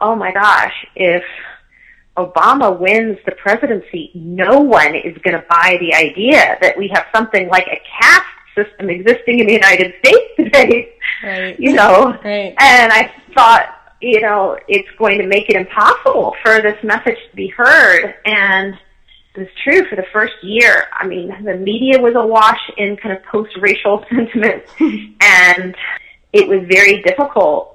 oh 0.00 0.16
my 0.16 0.32
gosh, 0.32 0.74
if 0.94 1.22
Obama 2.16 2.78
wins 2.78 3.18
the 3.26 3.32
presidency, 3.32 4.10
no 4.14 4.60
one 4.60 4.94
is 4.94 5.16
going 5.18 5.36
to 5.36 5.44
buy 5.50 5.76
the 5.80 5.94
idea 5.94 6.56
that 6.62 6.76
we 6.78 6.88
have 6.88 7.04
something 7.14 7.48
like 7.48 7.66
a 7.66 7.80
caste 8.00 8.24
system 8.54 8.88
existing 8.88 9.40
in 9.40 9.46
the 9.46 9.52
United 9.52 9.94
States 10.02 10.32
today. 10.36 10.94
Right. 11.22 11.60
You 11.60 11.74
know, 11.74 12.18
right. 12.24 12.54
and 12.58 12.92
I 12.92 13.12
thought, 13.34 13.74
you 14.00 14.20
know, 14.20 14.58
it's 14.68 14.88
going 14.98 15.18
to 15.18 15.26
make 15.26 15.48
it 15.50 15.56
impossible 15.56 16.34
for 16.42 16.62
this 16.62 16.82
message 16.82 17.18
to 17.30 17.36
be 17.36 17.48
heard. 17.48 18.14
And 18.24 18.74
was 19.36 19.48
true 19.62 19.84
for 19.86 19.96
the 19.96 20.06
first 20.12 20.34
year. 20.42 20.86
I 20.92 21.06
mean, 21.06 21.28
the 21.44 21.54
media 21.54 22.00
was 22.00 22.14
awash 22.14 22.60
in 22.76 22.96
kind 22.96 23.16
of 23.16 23.22
post-racial 23.24 24.04
sentiment, 24.10 24.64
and 25.20 25.74
it 26.32 26.48
was 26.48 26.60
very 26.68 27.02
difficult 27.02 27.72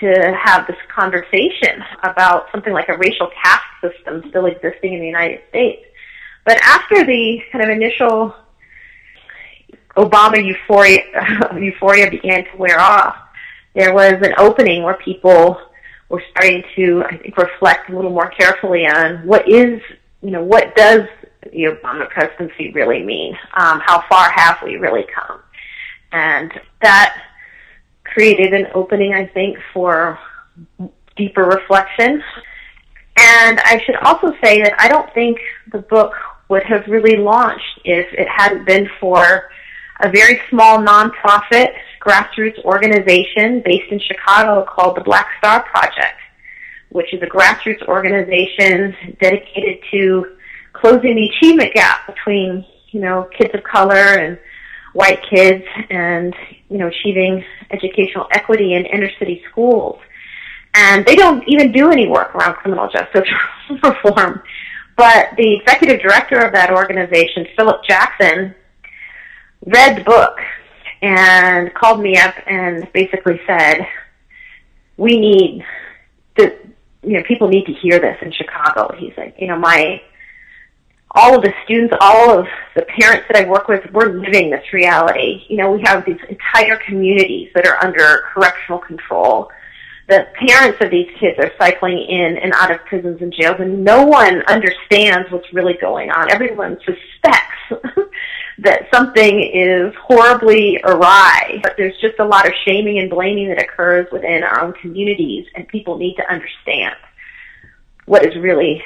to 0.00 0.38
have 0.38 0.66
this 0.66 0.76
conversation 0.94 1.82
about 2.02 2.50
something 2.52 2.72
like 2.72 2.88
a 2.88 2.98
racial 2.98 3.30
caste 3.42 3.64
system 3.80 4.22
still 4.28 4.46
existing 4.46 4.92
in 4.92 5.00
the 5.00 5.06
United 5.06 5.40
States. 5.48 5.82
But 6.44 6.58
after 6.62 7.04
the 7.04 7.40
kind 7.50 7.64
of 7.64 7.70
initial 7.70 8.34
Obama 9.96 10.44
euphoria, 10.44 11.00
euphoria 11.58 12.10
began 12.10 12.44
to 12.44 12.56
wear 12.56 12.78
off, 12.78 13.16
there 13.74 13.92
was 13.94 14.14
an 14.22 14.34
opening 14.38 14.82
where 14.82 14.94
people 14.94 15.58
were 16.08 16.22
starting 16.30 16.62
to, 16.76 17.02
I 17.04 17.16
think, 17.16 17.36
reflect 17.36 17.90
a 17.90 17.96
little 17.96 18.10
more 18.10 18.30
carefully 18.30 18.86
on 18.86 19.26
what 19.26 19.48
is, 19.48 19.80
you 20.26 20.32
know, 20.32 20.42
what 20.42 20.74
does 20.74 21.02
the 21.44 21.66
Obama 21.66 22.10
presidency 22.10 22.72
really 22.72 23.00
mean? 23.00 23.34
Um, 23.54 23.78
how 23.78 24.02
far 24.08 24.28
have 24.34 24.58
we 24.64 24.74
really 24.74 25.04
come? 25.14 25.38
And 26.10 26.52
that 26.82 27.16
created 28.02 28.52
an 28.52 28.66
opening, 28.74 29.14
I 29.14 29.26
think, 29.26 29.56
for 29.72 30.18
deeper 31.16 31.44
reflection. 31.44 32.20
And 33.16 33.60
I 33.60 33.80
should 33.86 33.94
also 34.02 34.32
say 34.42 34.60
that 34.62 34.72
I 34.80 34.88
don't 34.88 35.08
think 35.14 35.38
the 35.70 35.78
book 35.78 36.12
would 36.48 36.64
have 36.64 36.88
really 36.88 37.18
launched 37.18 37.82
if 37.84 38.12
it 38.12 38.26
hadn't 38.28 38.66
been 38.66 38.88
for 38.98 39.48
a 40.00 40.10
very 40.10 40.40
small 40.50 40.78
nonprofit 40.78 41.68
grassroots 42.04 42.60
organization 42.64 43.62
based 43.64 43.92
in 43.92 44.00
Chicago 44.00 44.66
called 44.68 44.96
the 44.96 45.02
Black 45.02 45.28
Star 45.38 45.62
Project, 45.62 46.18
which 46.96 47.12
is 47.12 47.22
a 47.22 47.26
grassroots 47.26 47.86
organization 47.86 48.96
dedicated 49.20 49.78
to 49.90 50.24
closing 50.72 51.14
the 51.14 51.28
achievement 51.28 51.74
gap 51.74 52.06
between, 52.06 52.64
you 52.90 53.00
know, 53.00 53.28
kids 53.38 53.54
of 53.54 53.62
color 53.64 53.94
and 53.94 54.38
white 54.94 55.20
kids 55.28 55.62
and, 55.90 56.34
you 56.70 56.78
know, 56.78 56.88
achieving 56.88 57.44
educational 57.70 58.26
equity 58.32 58.72
in 58.72 58.86
inner 58.86 59.10
city 59.18 59.42
schools. 59.50 60.00
And 60.72 61.04
they 61.04 61.16
don't 61.16 61.44
even 61.46 61.70
do 61.70 61.90
any 61.90 62.08
work 62.08 62.34
around 62.34 62.54
criminal 62.54 62.88
justice 62.88 63.28
reform. 63.82 64.42
But 64.96 65.28
the 65.36 65.56
executive 65.56 66.00
director 66.00 66.38
of 66.38 66.54
that 66.54 66.70
organization, 66.70 67.46
Philip 67.56 67.84
Jackson, 67.86 68.54
read 69.66 69.98
the 69.98 70.04
book 70.04 70.38
and 71.02 71.74
called 71.74 72.00
me 72.00 72.16
up 72.16 72.34
and 72.46 72.90
basically 72.94 73.38
said, 73.46 73.86
we 74.96 75.18
need 75.18 75.62
to, 76.38 76.56
you 77.06 77.12
know, 77.12 77.22
people 77.22 77.48
need 77.48 77.64
to 77.66 77.72
hear 77.72 78.00
this 78.00 78.18
in 78.20 78.32
Chicago. 78.32 78.92
He's 78.98 79.12
like, 79.16 79.36
you 79.38 79.46
know, 79.46 79.56
my, 79.56 80.02
all 81.12 81.36
of 81.36 81.42
the 81.42 81.52
students, 81.64 81.94
all 82.00 82.36
of 82.36 82.46
the 82.74 82.82
parents 82.82 83.26
that 83.30 83.36
I 83.36 83.48
work 83.48 83.68
with, 83.68 83.84
we're 83.92 84.12
living 84.12 84.50
this 84.50 84.72
reality. 84.72 85.44
You 85.48 85.58
know, 85.58 85.70
we 85.70 85.82
have 85.84 86.04
these 86.04 86.18
entire 86.28 86.76
communities 86.78 87.50
that 87.54 87.64
are 87.64 87.82
under 87.84 88.24
correctional 88.34 88.80
control. 88.80 89.50
The 90.08 90.26
parents 90.34 90.78
of 90.80 90.90
these 90.90 91.08
kids 91.18 91.38
are 91.38 91.52
cycling 91.58 91.98
in 91.98 92.38
and 92.38 92.52
out 92.54 92.72
of 92.72 92.84
prisons 92.86 93.22
and 93.22 93.32
jails, 93.32 93.56
and 93.60 93.84
no 93.84 94.04
one 94.04 94.42
understands 94.48 95.30
what's 95.30 95.52
really 95.52 95.74
going 95.80 96.10
on. 96.10 96.30
Everyone 96.32 96.76
suspects 96.84 97.96
that 98.58 98.88
something 98.92 99.40
is 99.42 99.94
horribly 99.96 100.80
awry, 100.82 101.60
but 101.62 101.74
there's 101.76 101.98
just 102.00 102.18
a 102.18 102.24
lot 102.24 102.46
of 102.46 102.52
shaming 102.64 102.98
and 102.98 103.10
blaming 103.10 103.48
that 103.48 103.62
occurs 103.62 104.06
within 104.10 104.42
our 104.42 104.62
own 104.62 104.72
communities, 104.74 105.46
and 105.54 105.68
people 105.68 105.98
need 105.98 106.14
to 106.16 106.32
understand 106.32 106.96
what 108.06 108.24
is 108.24 108.34
really 108.36 108.82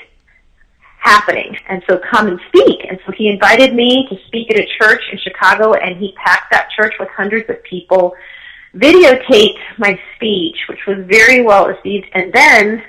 happening. 0.99 1.57
And 1.69 1.83
so 1.89 1.99
come 1.99 2.27
and 2.27 2.41
speak. 2.49 2.85
And 2.89 2.99
so 3.07 3.13
he 3.13 3.29
invited 3.29 3.75
me 3.75 4.07
to 4.11 4.19
speak 4.27 4.51
at 4.51 4.59
a 4.59 4.67
church 4.79 5.03
in 5.13 5.19
Chicago, 5.19 5.75
and 5.75 5.97
he 5.97 6.13
packed 6.13 6.51
that 6.51 6.69
church 6.71 6.95
with 6.99 7.09
hundreds 7.09 7.49
of 7.49 7.63
people, 7.63 8.15
videotaped 8.75 9.59
my 9.79 9.99
speech, 10.17 10.57
which 10.69 10.81
was 10.87 10.99
very 11.07 11.43
well 11.43 11.67
received, 11.69 12.07
and 12.13 12.33
then 12.33 12.83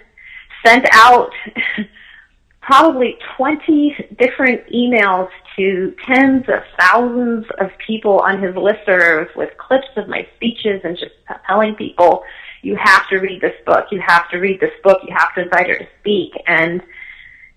sent 0.65 0.85
out 0.91 1.31
probably 2.61 3.17
20 3.37 4.15
different 4.19 4.65
emails 4.67 5.29
to 5.55 5.95
tens 6.05 6.45
of 6.47 6.63
thousands 6.79 7.45
of 7.59 7.69
people 7.85 8.19
on 8.19 8.41
his 8.41 8.55
listserv 8.55 9.35
with 9.35 9.49
clips 9.57 9.87
of 9.97 10.07
my 10.07 10.27
speeches 10.35 10.81
and 10.83 10.97
just 10.97 11.11
telling 11.47 11.75
people, 11.75 12.23
you 12.61 12.75
have 12.75 13.07
to 13.09 13.17
read 13.17 13.41
this 13.41 13.55
book, 13.65 13.85
you 13.91 14.01
have 14.05 14.29
to 14.29 14.37
read 14.37 14.59
this 14.59 14.73
book, 14.83 14.99
you 15.07 15.13
have 15.15 15.33
to 15.35 15.43
invite 15.43 15.67
her 15.67 15.77
to 15.77 15.87
speak. 15.99 16.31
And 16.47 16.81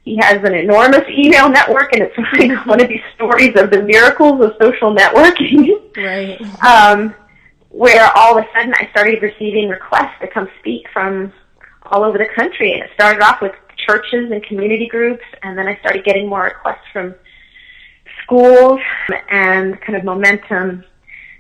he 0.02 0.16
has 0.16 0.36
an 0.44 0.54
enormous 0.54 1.04
email 1.08 1.48
network, 1.48 1.92
and 1.94 2.02
it's 2.02 2.16
like 2.38 2.66
one 2.66 2.80
of 2.80 2.88
these 2.88 3.02
stories 3.14 3.52
of 3.56 3.70
the 3.70 3.82
miracles 3.82 4.42
of 4.44 4.52
social 4.60 4.94
networking. 4.94 5.96
Right. 5.96 6.40
um, 6.64 7.14
where 7.70 8.08
all 8.16 8.38
of 8.38 8.44
a 8.44 8.48
sudden 8.54 8.72
I 8.78 8.88
started 8.90 9.20
receiving 9.20 9.68
requests 9.68 10.14
to 10.20 10.28
come 10.28 10.48
speak 10.60 10.86
from 10.92 11.32
all 11.86 12.04
over 12.04 12.18
the 12.18 12.28
country. 12.36 12.72
And 12.72 12.82
it 12.82 12.90
started 12.94 13.20
off 13.22 13.42
with 13.42 13.52
churches 13.86 14.30
and 14.30 14.42
community 14.44 14.86
groups, 14.86 15.24
and 15.42 15.58
then 15.58 15.66
I 15.66 15.76
started 15.80 16.04
getting 16.04 16.28
more 16.28 16.44
requests 16.44 16.86
from 16.92 17.14
schools, 18.24 18.80
and 19.30 19.80
kind 19.80 19.96
of 19.96 20.04
momentum 20.04 20.84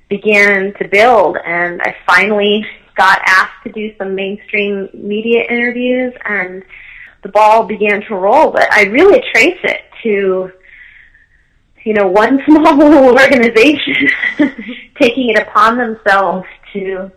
began 0.08 0.74
to 0.74 0.88
build. 0.88 1.36
And 1.44 1.80
I 1.82 1.96
finally 2.06 2.64
got 2.96 3.20
asked 3.26 3.64
to 3.64 3.72
do 3.72 3.94
some 3.98 4.14
mainstream 4.14 4.88
media 4.94 5.44
interviews, 5.48 6.14
and 6.24 6.62
the 7.22 7.28
ball 7.28 7.64
began 7.64 8.02
to 8.02 8.14
roll. 8.14 8.50
But 8.50 8.72
I 8.72 8.84
really 8.84 9.22
trace 9.32 9.58
it 9.64 9.82
to, 10.04 10.52
you 11.84 11.94
know, 11.94 12.06
one 12.06 12.40
small 12.46 12.76
little 12.76 13.18
organization 13.18 14.08
taking 15.00 15.30
it 15.30 15.38
upon 15.38 15.78
themselves 15.78 16.46
to 16.72 17.10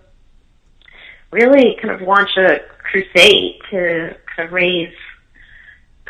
really 1.31 1.77
kind 1.81 1.93
of 1.93 2.07
launch 2.07 2.29
a 2.37 2.59
crusade 2.79 3.59
to 3.69 4.15
kind 4.35 4.47
of 4.47 4.53
raise 4.53 4.93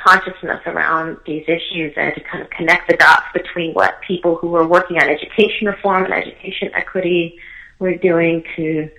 consciousness 0.03 0.61
around 0.65 1.17
these 1.25 1.43
issues 1.47 1.93
and 1.97 2.13
to 2.15 2.21
kind 2.21 2.43
of 2.43 2.49
connect 2.49 2.89
the 2.89 2.97
dots 2.97 3.25
between 3.33 3.73
what 3.73 3.99
people 4.01 4.35
who 4.35 4.55
are 4.55 4.67
working 4.67 4.97
on 4.97 5.09
education 5.09 5.67
reform 5.67 6.05
and 6.05 6.13
education 6.13 6.69
equity 6.73 7.37
were 7.79 7.95
doing 7.95 8.43
to 8.55 8.89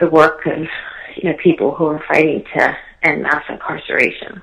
the 0.00 0.08
work 0.08 0.46
of 0.46 0.66
you 1.16 1.30
know 1.30 1.36
people 1.42 1.74
who 1.74 1.86
are 1.86 2.02
fighting 2.08 2.44
to 2.54 2.76
end 3.02 3.22
mass 3.22 3.44
incarceration. 3.48 4.42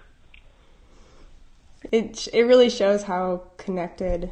It 1.91 2.27
it 2.31 2.43
really 2.43 2.69
shows 2.69 3.03
how 3.03 3.43
connected, 3.57 4.31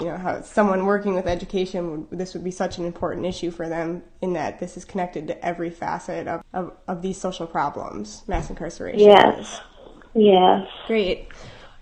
you 0.00 0.06
know, 0.06 0.16
how 0.16 0.40
someone 0.42 0.86
working 0.86 1.14
with 1.14 1.26
education 1.26 2.06
this 2.10 2.32
would 2.34 2.44
be 2.44 2.50
such 2.50 2.78
an 2.78 2.84
important 2.84 3.26
issue 3.26 3.50
for 3.50 3.68
them 3.68 4.02
in 4.22 4.32
that 4.34 4.60
this 4.60 4.76
is 4.76 4.84
connected 4.84 5.26
to 5.28 5.44
every 5.44 5.70
facet 5.70 6.28
of 6.28 6.42
of, 6.54 6.72
of 6.86 7.02
these 7.02 7.18
social 7.18 7.46
problems, 7.46 8.22
mass 8.28 8.48
incarceration. 8.50 9.00
Yes. 9.00 9.60
Yes. 10.14 10.66
Great. 10.86 11.28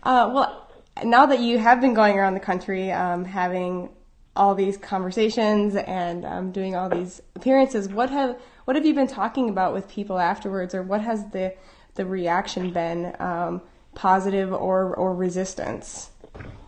Uh, 0.02 0.30
well, 0.32 0.70
now 1.04 1.26
that 1.26 1.40
you 1.40 1.58
have 1.58 1.80
been 1.80 1.94
going 1.94 2.16
around 2.16 2.34
the 2.34 2.40
country, 2.40 2.90
um, 2.92 3.24
having 3.24 3.90
all 4.36 4.54
these 4.54 4.76
conversations 4.76 5.74
and 5.74 6.24
um, 6.24 6.52
doing 6.52 6.76
all 6.76 6.88
these 6.88 7.20
appearances, 7.34 7.88
what 7.88 8.10
have 8.10 8.38
what 8.64 8.76
have 8.76 8.84
you 8.84 8.94
been 8.94 9.06
talking 9.06 9.48
about 9.48 9.72
with 9.72 9.88
people 9.88 10.18
afterwards, 10.18 10.74
or 10.74 10.82
what 10.82 11.00
has 11.00 11.30
the 11.30 11.54
the 11.94 12.04
reaction 12.04 12.70
been, 12.70 13.16
um, 13.18 13.62
positive 13.94 14.52
or 14.52 14.94
or 14.94 15.14
resistance? 15.14 16.10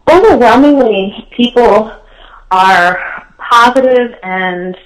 Overwhelmingly, 0.08 1.28
people 1.36 1.92
are 2.50 3.26
positive 3.38 4.14
and 4.22 4.76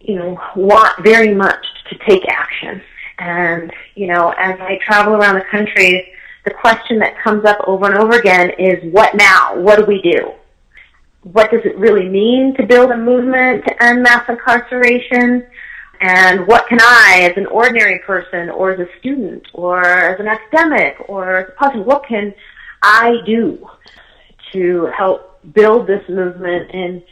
you 0.00 0.16
know 0.16 0.40
want 0.56 1.02
very 1.02 1.34
much 1.34 1.64
to 1.90 1.98
take 2.08 2.26
action. 2.28 2.80
And, 3.24 3.72
you 3.94 4.06
know, 4.06 4.34
as 4.36 4.60
I 4.60 4.78
travel 4.84 5.14
around 5.14 5.36
the 5.36 5.46
country, 5.50 6.12
the 6.44 6.50
question 6.50 6.98
that 6.98 7.16
comes 7.24 7.46
up 7.46 7.56
over 7.66 7.86
and 7.86 7.94
over 7.94 8.18
again 8.18 8.50
is 8.58 8.92
what 8.92 9.14
now? 9.14 9.56
What 9.56 9.78
do 9.78 9.86
we 9.86 10.02
do? 10.02 10.32
What 11.22 11.50
does 11.50 11.62
it 11.64 11.78
really 11.78 12.06
mean 12.06 12.54
to 12.56 12.66
build 12.66 12.90
a 12.90 12.98
movement 12.98 13.64
to 13.64 13.82
end 13.82 14.02
mass 14.02 14.28
incarceration? 14.28 15.46
And 16.02 16.46
what 16.46 16.68
can 16.68 16.78
I, 16.82 17.30
as 17.30 17.38
an 17.38 17.46
ordinary 17.46 18.00
person, 18.00 18.50
or 18.50 18.72
as 18.72 18.80
a 18.80 18.98
student, 18.98 19.46
or 19.54 19.82
as 19.82 20.20
an 20.20 20.28
academic, 20.28 20.96
or 21.08 21.38
as 21.38 21.48
a 21.48 21.52
person, 21.52 21.86
what 21.86 22.06
can 22.06 22.34
I 22.82 23.16
do 23.24 23.66
to 24.52 24.90
help 24.94 25.40
build 25.54 25.86
this 25.86 26.06
movement 26.10 26.70
and 26.74 27.02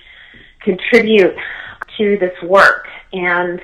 contribute 0.61 1.37
to 1.97 2.19
this 2.19 2.35
work? 2.43 2.87
And 3.15 3.63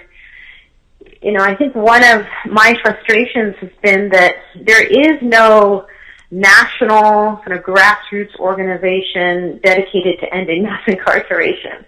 you 1.22 1.32
know, 1.32 1.42
I 1.42 1.54
think 1.56 1.74
one 1.74 2.04
of 2.04 2.24
my 2.46 2.76
frustrations 2.82 3.56
has 3.60 3.70
been 3.82 4.08
that 4.10 4.36
there 4.54 4.84
is 4.84 5.20
no 5.22 5.86
national 6.30 7.38
kind 7.38 7.52
of 7.54 7.64
grassroots 7.64 8.36
organization 8.38 9.60
dedicated 9.62 10.20
to 10.20 10.32
ending 10.34 10.62
mass 10.64 10.82
incarceration. 10.86 11.84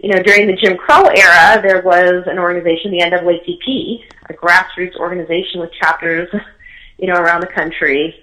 You 0.00 0.10
know, 0.10 0.22
during 0.22 0.46
the 0.46 0.56
Jim 0.56 0.76
Crow 0.76 1.04
era, 1.04 1.62
there 1.62 1.82
was 1.82 2.24
an 2.26 2.38
organization, 2.38 2.90
the 2.90 3.00
NAACP, 3.00 4.04
a 4.28 4.34
grassroots 4.34 4.96
organization 4.96 5.60
with 5.60 5.72
chapters, 5.72 6.28
you 6.98 7.06
know, 7.06 7.14
around 7.14 7.40
the 7.40 7.46
country, 7.46 8.14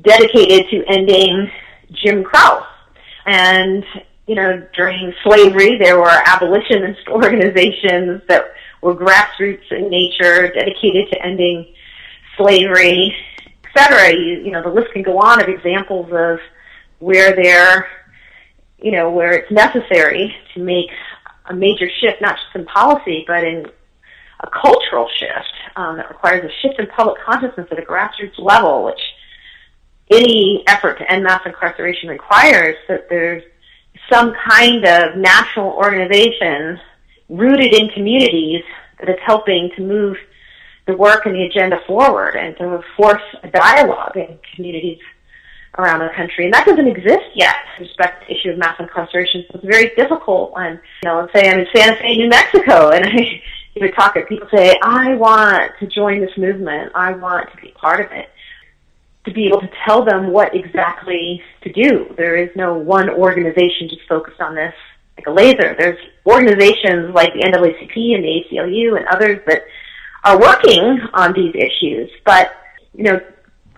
dedicated 0.00 0.70
to 0.70 0.84
ending 0.86 1.50
Jim 1.92 2.22
Crow. 2.22 2.62
And, 3.26 3.84
you 4.28 4.36
know, 4.36 4.64
during 4.76 5.12
slavery, 5.24 5.78
there 5.78 5.98
were 5.98 6.22
abolitionist 6.26 7.08
organizations 7.08 8.22
that 8.28 8.52
were 8.82 8.94
grassroots 8.94 9.70
in 9.70 9.90
nature, 9.90 10.52
dedicated 10.52 11.10
to 11.12 11.22
ending 11.22 11.74
slavery, 12.36 13.14
etc. 13.64 14.12
You, 14.12 14.42
you 14.44 14.50
know, 14.50 14.62
the 14.62 14.68
list 14.68 14.92
can 14.92 15.02
go 15.02 15.18
on 15.18 15.42
of 15.42 15.48
examples 15.48 16.06
of 16.12 16.38
where 16.98 17.34
there, 17.34 17.88
you 18.78 18.92
know, 18.92 19.10
where 19.10 19.32
it's 19.32 19.50
necessary 19.50 20.34
to 20.54 20.60
make 20.60 20.90
a 21.46 21.54
major 21.54 21.88
shift, 22.00 22.20
not 22.20 22.36
just 22.36 22.54
in 22.54 22.64
policy, 22.66 23.24
but 23.26 23.44
in 23.44 23.66
a 24.40 24.50
cultural 24.50 25.08
shift 25.18 25.52
um, 25.76 25.96
that 25.96 26.08
requires 26.08 26.44
a 26.44 26.52
shift 26.62 26.78
in 26.78 26.86
public 26.88 27.20
consciousness 27.24 27.66
at 27.70 27.78
a 27.78 27.82
grassroots 27.82 28.38
level, 28.38 28.84
which 28.84 29.00
any 30.10 30.62
effort 30.66 30.98
to 30.98 31.12
end 31.12 31.24
mass 31.24 31.42
incarceration 31.44 32.08
requires 32.08 32.76
that 32.88 33.08
there's 33.08 33.42
some 34.10 34.32
kind 34.48 34.84
of 34.84 35.16
national 35.16 35.72
organization 35.72 36.78
rooted 37.28 37.74
in 37.74 37.88
communities 37.90 38.62
that 39.00 39.08
is 39.08 39.18
helping 39.24 39.70
to 39.76 39.82
move 39.82 40.16
the 40.86 40.96
work 40.96 41.26
and 41.26 41.34
the 41.34 41.42
agenda 41.42 41.78
forward 41.86 42.34
and 42.34 42.56
to 42.56 42.82
force 42.96 43.22
a 43.42 43.48
dialogue 43.48 44.16
in 44.16 44.38
communities 44.54 44.98
around 45.76 46.00
the 46.00 46.08
country, 46.16 46.46
and 46.46 46.54
that 46.54 46.66
doesn't 46.66 46.88
exist 46.88 47.26
yet 47.34 47.54
with 47.78 47.86
respect 47.86 48.22
to 48.22 48.28
the 48.28 48.38
issue 48.38 48.50
of 48.50 48.58
mass 48.58 48.74
incarceration. 48.80 49.44
So 49.48 49.58
it's 49.58 49.66
very 49.66 49.94
difficult 49.94 50.52
when, 50.52 50.80
you 51.02 51.08
know, 51.08 51.20
let's 51.20 51.32
say 51.32 51.48
I'm 51.48 51.60
in 51.60 51.66
Santa 51.74 51.96
Fe, 51.96 52.16
New 52.16 52.28
Mexico, 52.28 52.90
and 52.94 53.04
I 53.04 53.42
you 53.74 53.86
would 53.86 53.94
talk 53.94 54.16
at 54.16 54.28
people 54.28 54.48
say, 54.52 54.76
I 54.82 55.14
want 55.14 55.72
to 55.78 55.86
join 55.86 56.20
this 56.20 56.36
movement, 56.36 56.92
I 56.94 57.12
want 57.12 57.50
to 57.52 57.56
be 57.58 57.68
part 57.72 58.04
of 58.04 58.10
it. 58.12 58.28
To 59.26 59.32
be 59.32 59.46
able 59.46 59.60
to 59.60 59.70
tell 59.84 60.04
them 60.04 60.32
what 60.32 60.54
exactly 60.54 61.42
to 61.62 61.72
do. 61.72 62.14
There 62.16 62.34
is 62.36 62.48
no 62.56 62.74
one 62.74 63.10
organization 63.10 63.88
just 63.88 64.08
focused 64.08 64.40
on 64.40 64.54
this 64.54 64.74
like 65.18 65.26
a 65.26 65.30
laser. 65.30 65.74
There's 65.78 65.98
organizations 66.26 67.14
like 67.14 67.32
the 67.34 67.40
NAACP 67.40 68.14
and 68.14 68.24
the 68.24 68.44
ACLU 68.44 68.96
and 68.96 69.06
others 69.08 69.40
that 69.46 69.62
are 70.24 70.38
working 70.38 71.00
on 71.14 71.32
these 71.32 71.54
issues. 71.54 72.10
But, 72.24 72.52
you 72.94 73.04
know, 73.04 73.20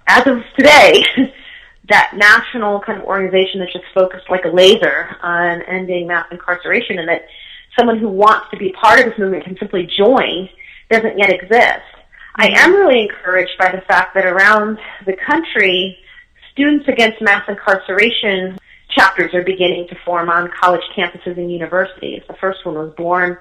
as 0.06 0.26
of 0.26 0.38
today, 0.58 1.02
that 1.88 2.12
national 2.16 2.80
kind 2.80 3.00
of 3.00 3.04
organization 3.04 3.60
that's 3.60 3.72
just 3.72 3.84
focused 3.94 4.28
like 4.30 4.44
a 4.44 4.48
laser 4.48 5.16
on 5.22 5.62
ending 5.62 6.06
mass 6.06 6.26
incarceration 6.30 6.98
and 6.98 7.08
that 7.08 7.22
someone 7.78 7.98
who 7.98 8.08
wants 8.08 8.46
to 8.50 8.56
be 8.56 8.72
part 8.72 9.00
of 9.00 9.06
this 9.06 9.18
movement 9.18 9.44
can 9.44 9.56
simply 9.58 9.88
join 9.96 10.48
doesn't 10.90 11.18
yet 11.18 11.30
exist. 11.30 11.86
I 12.36 12.48
mm-hmm. 12.48 12.56
am 12.56 12.74
really 12.74 13.02
encouraged 13.02 13.52
by 13.58 13.70
the 13.72 13.82
fact 13.82 14.14
that 14.14 14.26
around 14.26 14.78
the 15.06 15.16
country, 15.26 15.98
Students 16.52 16.88
Against 16.88 17.22
Mass 17.22 17.44
Incarceration 17.48 18.58
chapters 18.94 19.34
are 19.34 19.42
beginning 19.42 19.86
to 19.88 19.96
form 20.04 20.28
on 20.28 20.50
college 20.60 20.82
campuses 20.96 21.36
and 21.36 21.50
universities. 21.50 22.22
The 22.28 22.36
first 22.40 22.64
one 22.64 22.74
was 22.74 22.92
born 22.96 23.38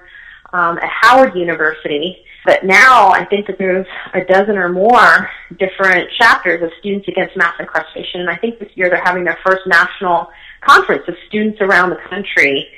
um, 0.52 0.78
at 0.78 0.88
Howard 0.88 1.34
University, 1.36 2.24
but 2.44 2.64
now 2.64 3.10
I 3.10 3.24
think 3.24 3.46
that 3.46 3.58
there's 3.58 3.86
a 4.14 4.24
dozen 4.24 4.56
or 4.56 4.68
more 4.68 5.30
different 5.58 6.10
chapters 6.18 6.62
of 6.62 6.70
Students 6.80 7.06
Against 7.08 7.36
Mass 7.36 7.54
Incarceration, 7.58 8.20
and 8.20 8.30
I 8.30 8.36
think 8.36 8.58
this 8.58 8.70
year 8.74 8.88
they're 8.88 9.04
having 9.04 9.24
their 9.24 9.38
first 9.44 9.62
national 9.66 10.28
conference 10.60 11.04
of 11.08 11.14
students 11.28 11.60
around 11.60 11.90
the 11.90 12.00
country 12.08 12.68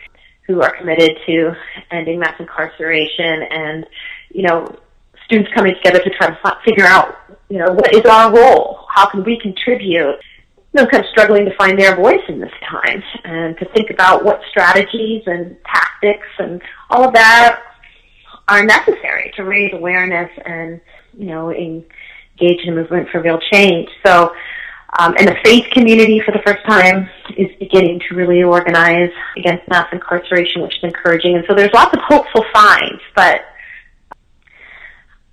who 0.47 0.61
are 0.61 0.77
committed 0.77 1.17
to 1.27 1.53
ending 1.91 2.19
mass 2.19 2.35
incarceration 2.39 3.43
and, 3.51 3.87
you 4.31 4.43
know, 4.43 4.77
students 5.25 5.51
coming 5.55 5.75
together 5.75 6.03
to 6.03 6.11
try 6.11 6.29
to 6.29 6.59
figure 6.65 6.85
out, 6.85 7.17
you 7.49 7.59
know, 7.59 7.73
what 7.73 7.95
is 7.95 8.05
our 8.05 8.35
role? 8.35 8.81
How 8.89 9.09
can 9.09 9.25
we 9.25 9.39
contribute? 9.41 10.17
Know, 10.75 10.87
kind 10.87 11.05
of 11.05 11.11
struggling 11.11 11.45
to 11.45 11.55
find 11.57 11.79
their 11.79 11.95
voice 11.95 12.23
in 12.29 12.41
this 12.41 12.53
time 12.67 13.03
and 13.25 13.59
to 13.59 13.67
think 13.75 13.91
about 13.91 14.25
what 14.25 14.41
strategies 14.49 15.23
and 15.27 15.55
tactics 15.67 16.27
and 16.39 16.63
all 16.89 17.05
of 17.05 17.13
that 17.13 17.61
are 18.49 18.65
necessary 18.65 19.33
to 19.37 19.45
raise 19.45 19.71
awareness 19.75 20.31
and, 20.47 20.81
you 21.13 21.27
know, 21.27 21.51
engage 21.51 21.85
in 22.65 22.73
a 22.73 22.75
movement 22.75 23.11
for 23.11 23.21
real 23.21 23.39
change. 23.53 23.91
So, 24.05 24.33
um, 24.99 25.15
and 25.19 25.29
the 25.29 25.37
faith 25.45 25.67
community 25.73 26.23
for 26.25 26.33
the 26.33 26.41
first 26.45 26.65
time 26.67 27.07
is 27.37 27.49
beginning 27.59 28.01
to 28.09 28.15
really 28.15 28.43
organize 28.43 29.11
against 29.37 29.69
mass 29.69 29.89
incarceration, 29.93 30.63
which 30.63 30.79
is 30.79 30.85
encouraging. 30.85 31.37
And 31.37 31.45
so 31.47 31.55
there's 31.55 31.73
lots 31.75 31.95
of 31.95 32.01
hopeful 32.03 32.47
signs, 32.55 33.01
but 33.15 33.43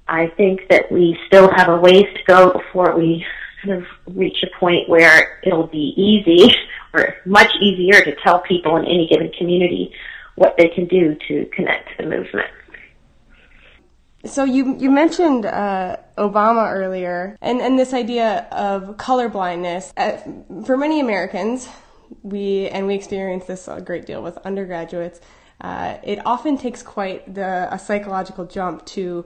I 0.09 0.27
think 0.35 0.67
that 0.69 0.91
we 0.91 1.17
still 1.27 1.49
have 1.55 1.69
a 1.69 1.77
ways 1.77 2.07
to 2.13 2.23
go 2.27 2.51
before 2.51 2.97
we 2.97 3.25
kind 3.61 3.81
of 3.81 4.15
reach 4.15 4.43
a 4.43 4.59
point 4.59 4.87
where 4.89 5.39
it'll 5.43 5.67
be 5.67 5.93
easy 5.95 6.53
or 6.93 7.15
much 7.25 7.51
easier 7.61 8.01
to 8.01 8.15
tell 8.23 8.39
people 8.39 8.77
in 8.77 8.85
any 8.85 9.07
given 9.07 9.31
community 9.37 9.93
what 10.35 10.55
they 10.57 10.69
can 10.69 10.85
do 10.85 11.15
to 11.27 11.45
connect 11.53 11.89
to 11.89 12.03
the 12.03 12.09
movement. 12.09 12.47
So 14.25 14.43
you 14.43 14.75
you 14.77 14.91
mentioned 14.91 15.45
uh, 15.45 15.95
Obama 16.17 16.73
earlier, 16.73 17.37
and 17.41 17.61
and 17.61 17.79
this 17.79 17.93
idea 17.93 18.47
of 18.51 18.97
colorblindness 18.97 19.93
uh, 19.95 20.63
for 20.65 20.75
many 20.75 20.99
Americans, 20.99 21.69
we 22.21 22.67
and 22.67 22.85
we 22.85 22.95
experience 22.95 23.45
this 23.45 23.69
a 23.69 23.79
great 23.79 24.05
deal 24.05 24.21
with 24.21 24.37
undergraduates. 24.39 25.21
Uh, 25.61 25.97
it 26.03 26.19
often 26.25 26.57
takes 26.57 26.83
quite 26.83 27.33
the 27.33 27.73
a 27.73 27.79
psychological 27.79 28.45
jump 28.45 28.85
to 28.87 29.25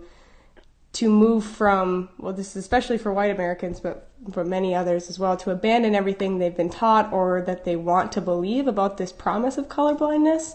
to 0.93 1.09
move 1.09 1.43
from 1.43 2.09
well, 2.19 2.33
this 2.33 2.55
is 2.55 2.57
especially 2.57 2.99
for 2.99 3.11
white 3.11 3.31
Americans, 3.31 3.79
but 3.79 4.11
for 4.31 4.43
many 4.43 4.73
others 4.73 5.09
as 5.09 5.19
well, 5.19 5.35
to 5.37 5.51
abandon 5.51 5.95
everything 5.95 6.37
they've 6.37 6.55
been 6.55 6.69
taught 6.69 7.11
or 7.11 7.41
that 7.41 7.65
they 7.65 7.75
want 7.75 8.11
to 8.13 8.21
believe 8.21 8.67
about 8.67 8.97
this 8.97 9.11
promise 9.11 9.57
of 9.57 9.67
colorblindness. 9.67 10.53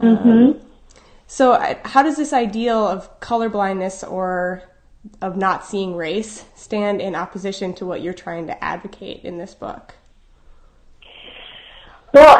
Mm-hmm. 0.00 0.28
Um, 0.28 0.60
so, 1.26 1.76
how 1.84 2.02
does 2.02 2.16
this 2.16 2.32
ideal 2.32 2.86
of 2.86 3.20
colorblindness 3.20 4.10
or 4.10 4.62
of 5.22 5.36
not 5.36 5.64
seeing 5.64 5.96
race 5.96 6.44
stand 6.54 7.00
in 7.00 7.14
opposition 7.14 7.72
to 7.74 7.86
what 7.86 8.02
you're 8.02 8.14
trying 8.14 8.46
to 8.48 8.64
advocate 8.64 9.24
in 9.24 9.38
this 9.38 9.54
book? 9.54 9.94
Well, 12.12 12.38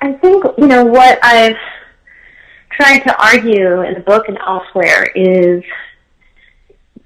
I 0.00 0.12
think, 0.20 0.44
you 0.58 0.66
know, 0.66 0.84
what 0.84 1.18
I've 1.22 1.56
tried 2.70 3.00
to 3.00 3.22
argue 3.22 3.82
in 3.82 3.94
the 3.94 4.00
book 4.00 4.28
and 4.28 4.38
elsewhere 4.38 5.04
is 5.14 5.62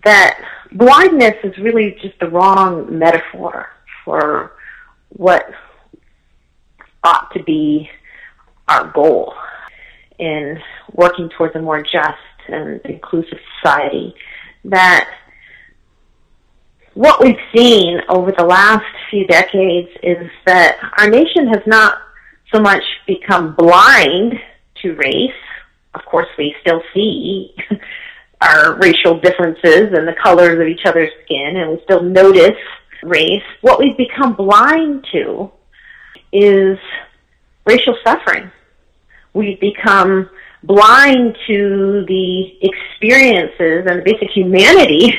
that 0.04 0.38
blindness 0.72 1.34
is 1.44 1.56
really 1.58 1.96
just 2.02 2.18
the 2.20 2.28
wrong 2.28 2.98
metaphor 2.98 3.68
for 4.04 4.52
what 5.10 5.44
ought 7.04 7.32
to 7.34 7.42
be 7.42 7.88
our 8.68 8.90
goal 8.92 9.34
in 10.18 10.58
working 10.92 11.28
towards 11.36 11.54
a 11.54 11.60
more 11.60 11.82
just 11.82 12.18
and 12.48 12.80
inclusive 12.84 13.38
society, 13.60 14.14
that 14.64 15.10
what 16.94 17.22
we've 17.22 17.36
seen 17.54 18.00
over 18.08 18.32
the 18.32 18.44
last 18.44 18.84
few 19.10 19.26
decades 19.26 19.88
is 20.02 20.30
that 20.46 20.78
our 20.98 21.08
nation 21.08 21.46
has 21.48 21.62
not 21.66 21.98
so 22.52 22.60
much 22.60 22.82
become 23.06 23.54
blind 23.54 24.34
to 24.82 24.94
race. 24.94 25.30
Of 25.94 26.04
course, 26.04 26.28
we 26.38 26.54
still 26.60 26.82
see 26.94 27.54
our 28.40 28.76
racial 28.78 29.18
differences 29.20 29.92
and 29.92 30.06
the 30.06 30.14
colors 30.22 30.60
of 30.60 30.66
each 30.66 30.84
other's 30.84 31.10
skin, 31.24 31.56
and 31.56 31.70
we 31.70 31.80
still 31.84 32.02
notice 32.02 32.58
race. 33.02 33.42
What 33.60 33.78
we've 33.78 33.96
become 33.96 34.34
blind 34.34 35.06
to 35.12 35.50
is 36.32 36.78
racial 37.64 37.96
suffering 38.04 38.50
we've 39.36 39.60
become 39.60 40.28
blind 40.62 41.36
to 41.46 42.04
the 42.08 42.52
experiences 42.62 43.84
and 43.86 44.00
the 44.00 44.02
basic 44.04 44.30
humanity 44.34 45.14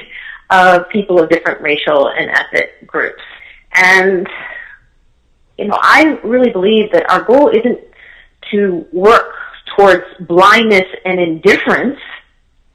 of 0.50 0.90
people 0.90 1.22
of 1.22 1.30
different 1.30 1.62
racial 1.62 2.10
and 2.10 2.30
ethnic 2.32 2.88
groups. 2.88 3.22
And, 3.76 4.28
you 5.58 5.68
know, 5.68 5.78
I 5.82 6.20
really 6.24 6.50
believe 6.50 6.92
that 6.92 7.10
our 7.12 7.22
goal 7.22 7.50
isn't 7.50 7.80
to 8.52 8.86
work 8.92 9.34
towards 9.76 10.04
blindness 10.22 10.86
and 11.06 11.20
indifference 11.20 12.00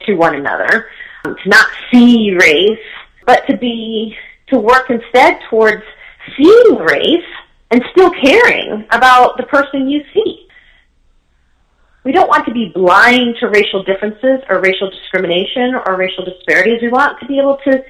to 0.05 0.15
one 0.15 0.35
another, 0.35 0.87
um, 1.25 1.35
to 1.43 1.49
not 1.49 1.67
see 1.91 2.35
race, 2.39 2.79
but 3.25 3.45
to 3.47 3.57
be, 3.57 4.15
to 4.47 4.59
work 4.59 4.89
instead 4.89 5.39
towards 5.49 5.83
seeing 6.37 6.77
race 6.77 7.25
and 7.71 7.83
still 7.91 8.11
caring 8.11 8.85
about 8.91 9.37
the 9.37 9.43
person 9.43 9.89
you 9.89 10.03
see 10.13 10.43
we 12.03 12.11
don't 12.11 12.27
want 12.27 12.45
to 12.45 12.53
be 12.53 12.71
blind 12.73 13.37
to 13.39 13.47
racial 13.47 13.83
differences 13.83 14.41
or 14.49 14.59
racial 14.59 14.89
discrimination 14.89 15.73
or 15.85 15.95
racial 15.95 16.25
disparities. 16.25 16.81
We 16.81 16.89
want 16.89 17.19
to 17.21 17.25
be 17.25 17.39
able 17.39 17.57
to 17.63 17.83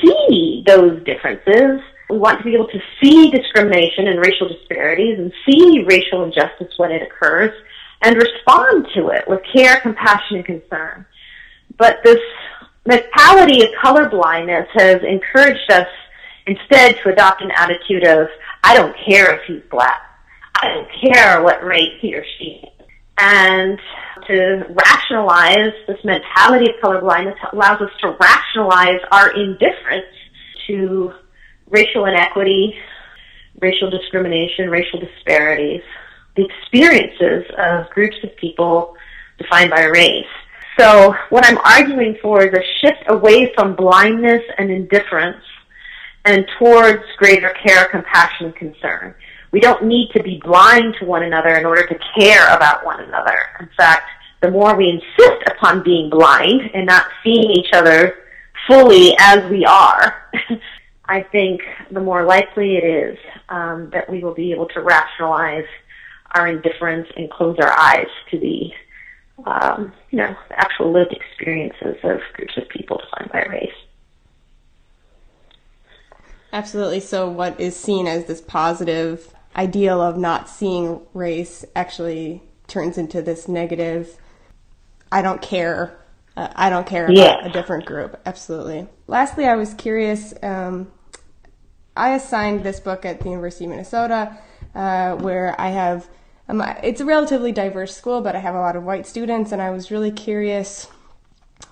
see 0.00 0.62
those 0.66 1.02
differences. 1.04 1.80
We 2.08 2.18
want 2.18 2.38
to 2.38 2.44
be 2.44 2.54
able 2.54 2.68
to 2.68 2.80
see 3.02 3.30
discrimination 3.30 4.08
and 4.08 4.24
racial 4.24 4.48
disparities 4.48 5.18
and 5.18 5.32
see 5.46 5.84
racial 5.86 6.24
injustice 6.24 6.72
when 6.78 6.92
it 6.92 7.02
occurs 7.02 7.52
and 8.02 8.16
respond 8.16 8.86
to 8.94 9.08
it 9.08 9.28
with 9.28 9.40
care, 9.54 9.80
compassion, 9.80 10.38
and 10.38 10.46
concern. 10.46 11.04
But 11.78 12.00
this 12.04 12.20
mentality 12.86 13.62
of 13.62 13.68
colorblindness 13.82 14.66
has 14.74 15.02
encouraged 15.02 15.70
us 15.70 15.88
instead 16.46 16.96
to 17.02 17.10
adopt 17.10 17.42
an 17.42 17.50
attitude 17.56 18.06
of, 18.06 18.28
I 18.64 18.74
don't 18.74 18.96
care 19.06 19.34
if 19.34 19.42
he's 19.46 19.62
black. 19.70 20.00
I 20.60 20.68
don't 20.68 21.12
care 21.12 21.42
what 21.42 21.64
race 21.64 22.00
he 22.00 22.14
or 22.14 22.24
she 22.38 22.62
is 22.64 22.78
and 23.18 23.78
to 24.26 24.64
rationalize 24.70 25.72
this 25.86 25.98
mentality 26.04 26.66
of 26.70 26.76
colorblindness 26.82 27.36
allows 27.52 27.80
us 27.80 27.90
to 28.00 28.16
rationalize 28.20 29.00
our 29.10 29.30
indifference 29.30 30.06
to 30.66 31.12
racial 31.68 32.06
inequity, 32.06 32.76
racial 33.60 33.90
discrimination, 33.90 34.70
racial 34.70 35.00
disparities, 35.00 35.82
the 36.36 36.44
experiences 36.44 37.44
of 37.58 37.90
groups 37.90 38.16
of 38.22 38.34
people 38.36 38.94
defined 39.38 39.70
by 39.70 39.84
race. 39.84 40.24
So 40.78 41.12
what 41.30 41.44
I'm 41.44 41.58
arguing 41.58 42.16
for 42.22 42.46
is 42.46 42.54
a 42.54 42.62
shift 42.80 43.02
away 43.08 43.52
from 43.54 43.74
blindness 43.74 44.42
and 44.58 44.70
indifference 44.70 45.42
and 46.24 46.46
towards 46.58 47.02
greater 47.16 47.50
care, 47.62 47.86
compassion, 47.86 48.46
and 48.46 48.56
concern. 48.56 49.14
We 49.50 49.60
don't 49.60 49.86
need 49.86 50.10
to 50.14 50.22
be 50.22 50.40
blind 50.44 50.94
to 51.00 51.04
one 51.04 51.24
another 51.24 51.56
in 51.56 51.64
order 51.64 51.86
to 51.86 51.98
care 52.16 52.54
about 52.54 52.84
one 52.84 53.00
another. 53.00 53.38
In 53.60 53.68
fact, 53.76 54.08
the 54.40 54.50
more 54.50 54.76
we 54.76 54.88
insist 54.88 55.42
upon 55.48 55.82
being 55.82 56.10
blind 56.10 56.70
and 56.74 56.86
not 56.86 57.06
seeing 57.24 57.50
each 57.50 57.72
other 57.72 58.14
fully 58.68 59.16
as 59.18 59.50
we 59.50 59.64
are, 59.64 60.30
I 61.06 61.22
think 61.22 61.62
the 61.90 62.00
more 62.00 62.24
likely 62.24 62.76
it 62.76 62.84
is 62.84 63.18
um, 63.48 63.90
that 63.92 64.08
we 64.08 64.22
will 64.22 64.34
be 64.34 64.52
able 64.52 64.68
to 64.68 64.82
rationalize 64.82 65.66
our 66.32 66.46
indifference 66.46 67.08
and 67.16 67.30
close 67.30 67.56
our 67.58 67.72
eyes 67.72 68.06
to 68.30 68.38
the, 68.38 68.70
um, 69.46 69.92
you 70.10 70.18
know, 70.18 70.34
actual 70.50 70.92
lived 70.92 71.12
experiences 71.12 71.96
of 72.04 72.20
groups 72.34 72.56
of 72.56 72.68
people 72.68 72.98
defined 72.98 73.30
by 73.32 73.42
race. 73.44 73.70
Absolutely. 76.52 77.00
So, 77.00 77.28
what 77.28 77.60
is 77.60 77.76
seen 77.76 78.06
as 78.06 78.24
this 78.24 78.40
positive 78.40 79.34
ideal 79.56 80.00
of 80.00 80.16
not 80.16 80.48
seeing 80.48 81.00
race 81.14 81.64
actually 81.76 82.42
turns 82.66 82.96
into 82.98 83.20
this 83.22 83.48
negative, 83.48 84.16
I 85.12 85.22
don't 85.22 85.42
care. 85.42 85.96
Uh, 86.36 86.48
I 86.54 86.70
don't 86.70 86.86
care 86.86 87.10
about 87.10 87.16
Yeah. 87.16 87.46
a 87.46 87.50
different 87.50 87.84
group. 87.84 88.20
Absolutely. 88.24 88.86
Lastly, 89.06 89.46
I 89.46 89.56
was 89.56 89.74
curious. 89.74 90.32
Um, 90.42 90.90
I 91.96 92.10
assigned 92.14 92.62
this 92.64 92.80
book 92.80 93.04
at 93.04 93.20
the 93.20 93.26
University 93.26 93.64
of 93.64 93.70
Minnesota, 93.72 94.38
uh, 94.74 95.16
where 95.16 95.54
I 95.60 95.68
have. 95.68 96.08
Um, 96.48 96.62
it's 96.82 97.00
a 97.00 97.04
relatively 97.04 97.52
diverse 97.52 97.94
school, 97.94 98.20
but 98.20 98.34
I 98.34 98.38
have 98.38 98.54
a 98.54 98.60
lot 98.60 98.76
of 98.76 98.82
white 98.82 99.06
students, 99.06 99.52
and 99.52 99.60
I 99.60 99.70
was 99.70 99.90
really 99.90 100.10
curious 100.10 100.88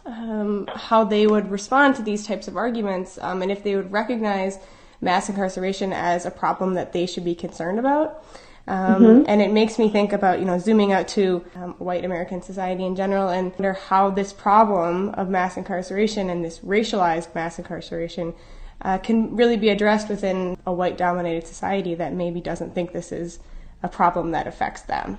um, 0.05 0.69
how 0.75 1.05
they 1.05 1.27
would 1.27 1.51
respond 1.51 1.97
to 1.97 2.03
these 2.03 2.27
types 2.27 2.49
of 2.49 2.57
arguments 2.57 3.19
um, 3.23 3.43
and 3.43 3.51
if 3.51 3.62
they 3.62 3.77
would 3.77 3.91
recognize 3.91 4.59
mass 5.01 5.29
incarceration 5.29 5.93
as 5.93 6.27
a 6.27 6.31
problem 6.31 6.75
that 6.75 6.93
they 6.93 7.07
should 7.07 7.25
be 7.25 7.35
concerned 7.35 7.79
about. 7.79 8.25
Um, 8.69 9.25
And 9.29 9.41
it 9.41 9.53
makes 9.53 9.79
me 9.79 9.89
think 9.89 10.12
about, 10.12 10.41
you 10.41 10.45
know, 10.45 10.59
zooming 10.59 10.93
out 10.93 11.07
to 11.09 11.45
um, 11.55 11.75
white 11.79 12.05
American 12.05 12.43
society 12.43 12.85
in 12.85 12.97
general 12.97 13.29
and 13.29 13.53
wonder 13.53 13.75
how 13.75 14.11
this 14.11 14.33
problem 14.33 15.11
of 15.11 15.29
mass 15.29 15.57
incarceration 15.57 16.29
and 16.31 16.45
this 16.45 16.59
racialized 16.61 17.33
mass 17.35 17.59
incarceration 17.59 18.35
uh, 18.83 18.99
can 18.99 19.37
really 19.37 19.57
be 19.57 19.69
addressed 19.69 20.09
within 20.09 20.59
a 20.67 20.73
white 20.73 20.99
dominated 20.99 21.47
society 21.47 21.95
that 21.95 22.12
maybe 22.12 22.41
doesn't 22.41 22.75
think 22.75 22.93
this 22.93 23.12
is 23.12 23.39
a 23.87 23.88
problem 23.88 24.33
that 24.33 24.46
affects 24.46 24.83
them. 24.83 25.18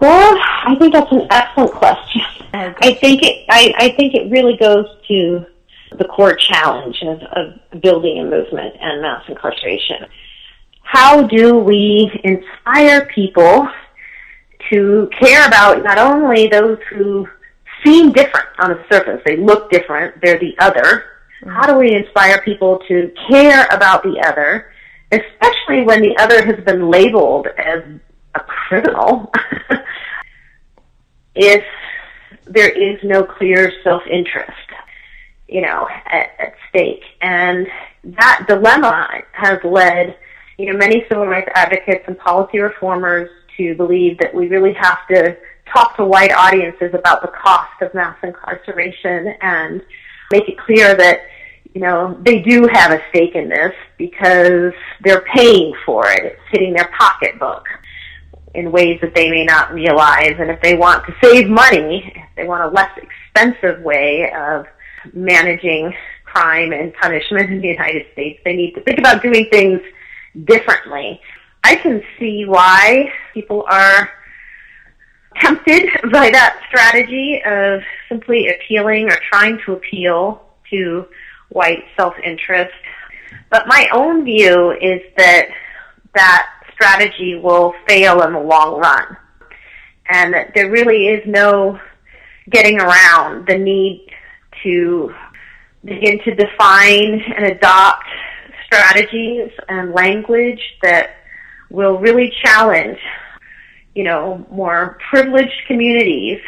Well, 0.00 0.36
I 0.66 0.74
think 0.78 0.92
that's 0.92 1.12
an 1.12 1.26
excellent 1.30 1.72
question. 1.72 2.22
Oh, 2.54 2.74
I 2.80 2.94
think 2.94 3.22
it. 3.22 3.46
I, 3.48 3.72
I 3.78 3.88
think 3.96 4.14
it 4.14 4.30
really 4.30 4.56
goes 4.56 4.86
to 5.08 5.46
the 5.96 6.04
core 6.04 6.34
challenge 6.34 7.02
of, 7.02 7.20
of 7.22 7.80
building 7.82 8.18
a 8.18 8.24
movement 8.24 8.74
and 8.80 9.02
mass 9.02 9.22
incarceration. 9.28 10.06
How 10.82 11.22
do 11.22 11.58
we 11.58 12.10
inspire 12.24 13.06
people 13.06 13.68
to 14.70 15.08
care 15.20 15.46
about 15.46 15.82
not 15.82 15.98
only 15.98 16.48
those 16.48 16.78
who 16.90 17.28
seem 17.84 18.12
different 18.12 18.48
on 18.58 18.70
the 18.70 18.84
surface, 18.90 19.20
they 19.24 19.36
look 19.36 19.70
different, 19.70 20.20
they're 20.22 20.38
the 20.38 20.54
other. 20.58 21.04
Mm-hmm. 21.42 21.50
How 21.50 21.66
do 21.66 21.78
we 21.78 21.94
inspire 21.94 22.40
people 22.42 22.80
to 22.88 23.12
care 23.28 23.66
about 23.70 24.02
the 24.02 24.22
other, 24.26 24.71
especially 25.12 25.84
when 25.84 26.02
the 26.02 26.16
other 26.18 26.44
has 26.44 26.64
been 26.64 26.90
labeled 26.90 27.46
as 27.58 27.82
a 28.34 28.40
criminal? 28.40 29.32
if 31.34 31.64
there 32.46 32.70
is 32.70 32.98
no 33.02 33.22
clear 33.22 33.72
self-interest, 33.82 34.52
you 35.48 35.60
know, 35.60 35.88
at, 36.06 36.30
at 36.38 36.54
stake. 36.68 37.02
And 37.20 37.66
that 38.04 38.44
dilemma 38.48 39.22
has 39.32 39.58
led, 39.64 40.16
you 40.58 40.70
know, 40.72 40.78
many 40.78 41.04
civil 41.08 41.26
rights 41.26 41.48
advocates 41.54 42.04
and 42.06 42.18
policy 42.18 42.58
reformers 42.58 43.30
to 43.56 43.74
believe 43.74 44.18
that 44.18 44.34
we 44.34 44.48
really 44.48 44.72
have 44.74 45.06
to 45.08 45.36
talk 45.72 45.96
to 45.96 46.04
white 46.04 46.32
audiences 46.32 46.94
about 46.94 47.22
the 47.22 47.28
cost 47.28 47.80
of 47.80 47.94
mass 47.94 48.16
incarceration 48.22 49.34
and 49.40 49.82
make 50.30 50.48
it 50.48 50.58
clear 50.58 50.94
that, 50.94 51.20
you 51.74 51.80
know, 51.80 52.18
they 52.20 52.40
do 52.40 52.68
have 52.72 52.92
a 52.92 53.00
stake 53.10 53.34
in 53.34 53.48
this 53.48 53.72
because 53.96 54.72
they're 55.02 55.24
paying 55.34 55.74
for 55.86 56.10
it. 56.10 56.24
It's 56.24 56.40
hitting 56.50 56.74
their 56.74 56.90
pocketbook 56.98 57.64
in 58.54 58.70
ways 58.70 58.98
that 59.00 59.14
they 59.14 59.30
may 59.30 59.44
not 59.44 59.72
realize. 59.72 60.34
And 60.38 60.50
if 60.50 60.60
they 60.60 60.76
want 60.76 61.06
to 61.06 61.14
save 61.22 61.48
money, 61.48 62.12
if 62.14 62.36
they 62.36 62.46
want 62.46 62.62
a 62.62 62.68
less 62.68 62.90
expensive 62.98 63.82
way 63.82 64.30
of 64.36 64.66
managing 65.14 65.94
crime 66.24 66.72
and 66.72 66.92
punishment 66.94 67.50
in 67.50 67.60
the 67.62 67.68
United 67.68 68.06
States, 68.12 68.40
they 68.44 68.54
need 68.54 68.74
to 68.74 68.82
think 68.82 68.98
about 68.98 69.22
doing 69.22 69.46
things 69.50 69.80
differently. 70.44 71.20
I 71.64 71.76
can 71.76 72.02
see 72.18 72.44
why 72.44 73.12
people 73.32 73.64
are 73.68 74.10
tempted 75.40 75.88
by 76.12 76.30
that 76.30 76.60
strategy 76.68 77.40
of 77.46 77.80
simply 78.08 78.48
appealing 78.48 79.10
or 79.10 79.16
trying 79.30 79.58
to 79.64 79.72
appeal 79.72 80.42
to 80.70 81.06
white 81.52 81.84
self-interest. 81.96 82.72
But 83.50 83.66
my 83.66 83.88
own 83.92 84.24
view 84.24 84.72
is 84.72 85.00
that 85.16 85.48
that 86.14 86.48
strategy 86.72 87.36
will 87.36 87.74
fail 87.86 88.22
in 88.22 88.32
the 88.32 88.40
long 88.40 88.80
run. 88.80 89.16
And 90.08 90.34
that 90.34 90.52
there 90.54 90.70
really 90.70 91.08
is 91.08 91.22
no 91.26 91.78
getting 92.50 92.80
around 92.80 93.46
the 93.46 93.56
need 93.56 94.08
to 94.62 95.14
begin 95.84 96.18
to 96.24 96.34
define 96.34 97.20
and 97.36 97.46
adopt 97.46 98.04
strategies 98.66 99.50
and 99.68 99.92
language 99.92 100.60
that 100.82 101.16
will 101.70 101.98
really 101.98 102.32
challenge, 102.44 102.98
you 103.94 104.04
know, 104.04 104.46
more 104.50 104.98
privileged 105.10 105.66
communities, 105.66 106.40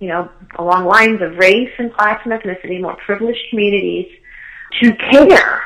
you 0.00 0.08
know, 0.08 0.30
along 0.58 0.86
lines 0.86 1.20
of 1.22 1.36
race 1.36 1.72
and 1.78 1.92
class 1.92 2.20
and 2.24 2.32
ethnicity, 2.32 2.80
more 2.80 2.96
privileged 3.04 3.40
communities 3.50 4.06
to 4.80 4.94
care 4.94 5.62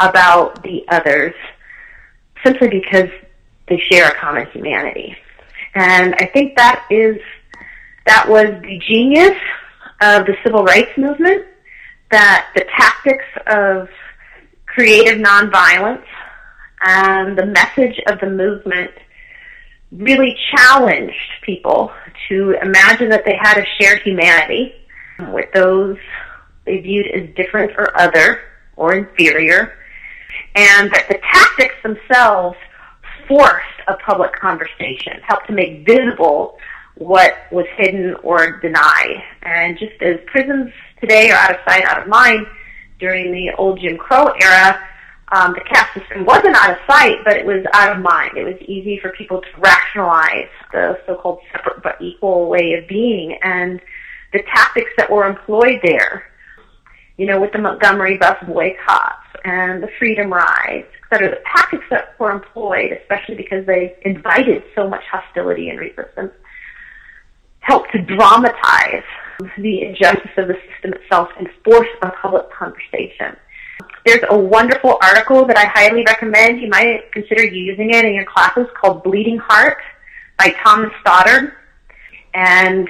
about 0.00 0.62
the 0.62 0.84
others 0.88 1.34
simply 2.44 2.68
because 2.68 3.08
they 3.68 3.78
share 3.78 4.08
a 4.08 4.14
common 4.16 4.46
humanity. 4.52 5.16
And 5.74 6.14
I 6.18 6.26
think 6.26 6.56
that 6.56 6.86
is, 6.90 7.16
that 8.06 8.28
was 8.28 8.46
the 8.62 8.80
genius 8.86 9.36
of 10.00 10.26
the 10.26 10.36
civil 10.44 10.64
rights 10.64 10.96
movement, 10.96 11.46
that 12.10 12.48
the 12.54 12.64
tactics 12.78 13.24
of 13.46 13.88
creative 14.66 15.18
nonviolence 15.18 16.04
and 16.82 17.36
the 17.36 17.46
message 17.46 18.00
of 18.06 18.20
the 18.20 18.28
movement 18.28 18.90
really 19.90 20.36
challenged 20.54 21.14
people 21.42 21.92
to 22.28 22.54
imagine 22.62 23.08
that 23.08 23.24
they 23.24 23.36
had 23.40 23.58
a 23.58 23.64
shared 23.78 24.02
humanity 24.02 24.74
with 25.32 25.50
those 25.54 25.96
they 26.66 26.78
viewed 26.78 27.06
as 27.06 27.34
different 27.34 27.72
or 27.78 27.98
other 27.98 28.40
or 28.76 28.94
inferior, 28.94 29.78
and 30.54 30.90
that 30.92 31.06
the 31.08 31.18
tactics 31.32 31.74
themselves 31.82 32.56
forced 33.26 33.64
a 33.88 33.94
public 33.94 34.32
conversation, 34.34 35.20
helped 35.22 35.46
to 35.46 35.52
make 35.52 35.86
visible 35.86 36.58
what 36.96 37.34
was 37.52 37.66
hidden 37.76 38.14
or 38.22 38.58
denied. 38.60 39.22
And 39.42 39.78
just 39.78 40.00
as 40.02 40.16
prisons 40.26 40.72
today 41.00 41.30
are 41.30 41.36
out 41.36 41.50
of 41.52 41.56
sight, 41.66 41.84
out 41.84 42.02
of 42.02 42.08
mind, 42.08 42.46
during 42.98 43.32
the 43.32 43.52
old 43.58 43.80
Jim 43.80 43.96
Crow 43.96 44.32
era, 44.40 44.80
um, 45.32 45.54
the 45.54 45.60
caste 45.60 45.92
system 45.94 46.24
wasn't 46.24 46.56
out 46.56 46.70
of 46.70 46.78
sight, 46.88 47.16
but 47.24 47.36
it 47.36 47.44
was 47.44 47.64
out 47.74 47.96
of 47.96 48.02
mind. 48.02 48.36
It 48.36 48.44
was 48.44 48.56
easy 48.62 48.98
for 49.00 49.10
people 49.10 49.40
to 49.40 49.48
rationalize 49.58 50.48
the 50.72 50.98
so-called 51.06 51.40
separate 51.52 51.82
but 51.82 52.00
equal 52.00 52.48
way 52.48 52.74
of 52.74 52.88
being 52.88 53.36
and 53.42 53.80
the 54.32 54.42
tactics 54.54 54.90
that 54.96 55.10
were 55.10 55.26
employed 55.26 55.80
there. 55.82 56.30
You 57.16 57.26
know, 57.26 57.40
with 57.40 57.52
the 57.52 57.58
Montgomery 57.58 58.18
bus 58.18 58.36
boycotts 58.46 59.26
and 59.44 59.82
the 59.82 59.88
freedom 59.98 60.30
rides, 60.30 60.86
et 60.86 61.08
cetera, 61.10 61.30
the 61.30 61.40
tactics 61.54 61.84
that 61.90 62.18
were 62.18 62.30
employed, 62.30 62.92
especially 62.92 63.36
because 63.36 63.64
they 63.64 63.96
invited 64.02 64.62
so 64.74 64.88
much 64.88 65.02
hostility 65.10 65.70
and 65.70 65.78
resistance, 65.78 66.32
helped 67.60 67.90
to 67.92 68.02
dramatize 68.02 69.02
the 69.58 69.82
injustice 69.82 70.30
of 70.36 70.48
the 70.48 70.56
system 70.70 70.92
itself 70.92 71.28
and 71.38 71.48
force 71.64 71.88
a 72.02 72.10
public 72.22 72.50
conversation. 72.52 73.36
There's 74.04 74.24
a 74.30 74.38
wonderful 74.38 74.98
article 75.02 75.46
that 75.46 75.56
I 75.58 75.66
highly 75.66 76.04
recommend. 76.06 76.60
You 76.60 76.68
might 76.68 77.10
consider 77.12 77.44
using 77.44 77.90
it 77.90 78.04
in 78.04 78.14
your 78.14 78.24
classes 78.24 78.66
called 78.80 79.02
Bleeding 79.02 79.38
Heart 79.38 79.78
by 80.38 80.54
Thomas 80.62 80.92
Stoddard. 81.00 81.54
And 82.34 82.88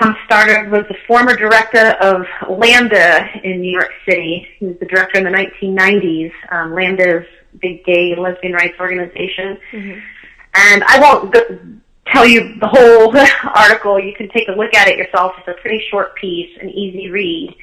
Tom 0.00 0.16
Stoddard 0.26 0.70
was 0.70 0.84
the 0.88 0.96
former 1.06 1.34
director 1.34 1.96
of 2.00 2.24
Lambda 2.48 3.28
in 3.42 3.60
New 3.60 3.70
York 3.70 3.90
City. 4.08 4.46
He 4.58 4.66
was 4.66 4.76
the 4.78 4.86
director 4.86 5.18
in 5.18 5.24
the 5.24 5.30
1990s. 5.30 6.32
Um, 6.50 6.72
Lambda 6.72 7.20
is 7.20 7.26
a 7.54 7.56
big 7.58 7.84
gay 7.84 8.14
lesbian 8.16 8.52
rights 8.52 8.76
organization. 8.78 9.58
And 10.54 10.84
I 10.84 11.00
won't 11.00 11.32
go, 11.32 11.40
tell 12.12 12.26
you 12.26 12.54
the 12.60 12.68
whole 12.68 13.16
article. 13.54 13.98
You 13.98 14.14
can 14.14 14.28
take 14.28 14.48
a 14.48 14.52
look 14.52 14.74
at 14.74 14.88
it 14.88 14.98
yourself. 14.98 15.32
It's 15.38 15.48
a 15.48 15.60
pretty 15.60 15.82
short 15.90 16.14
piece, 16.16 16.50
an 16.60 16.70
easy 16.70 17.10
read. 17.10 17.54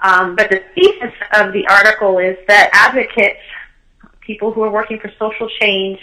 Um, 0.00 0.36
but 0.36 0.50
the 0.50 0.62
thesis 0.74 1.14
of 1.34 1.52
the 1.52 1.66
article 1.68 2.18
is 2.18 2.36
that 2.48 2.70
advocates, 2.72 3.40
people 4.20 4.52
who 4.52 4.62
are 4.62 4.70
working 4.70 4.98
for 4.98 5.10
social 5.18 5.48
change, 5.60 5.98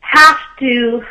have 0.00 0.38
to 0.60 1.02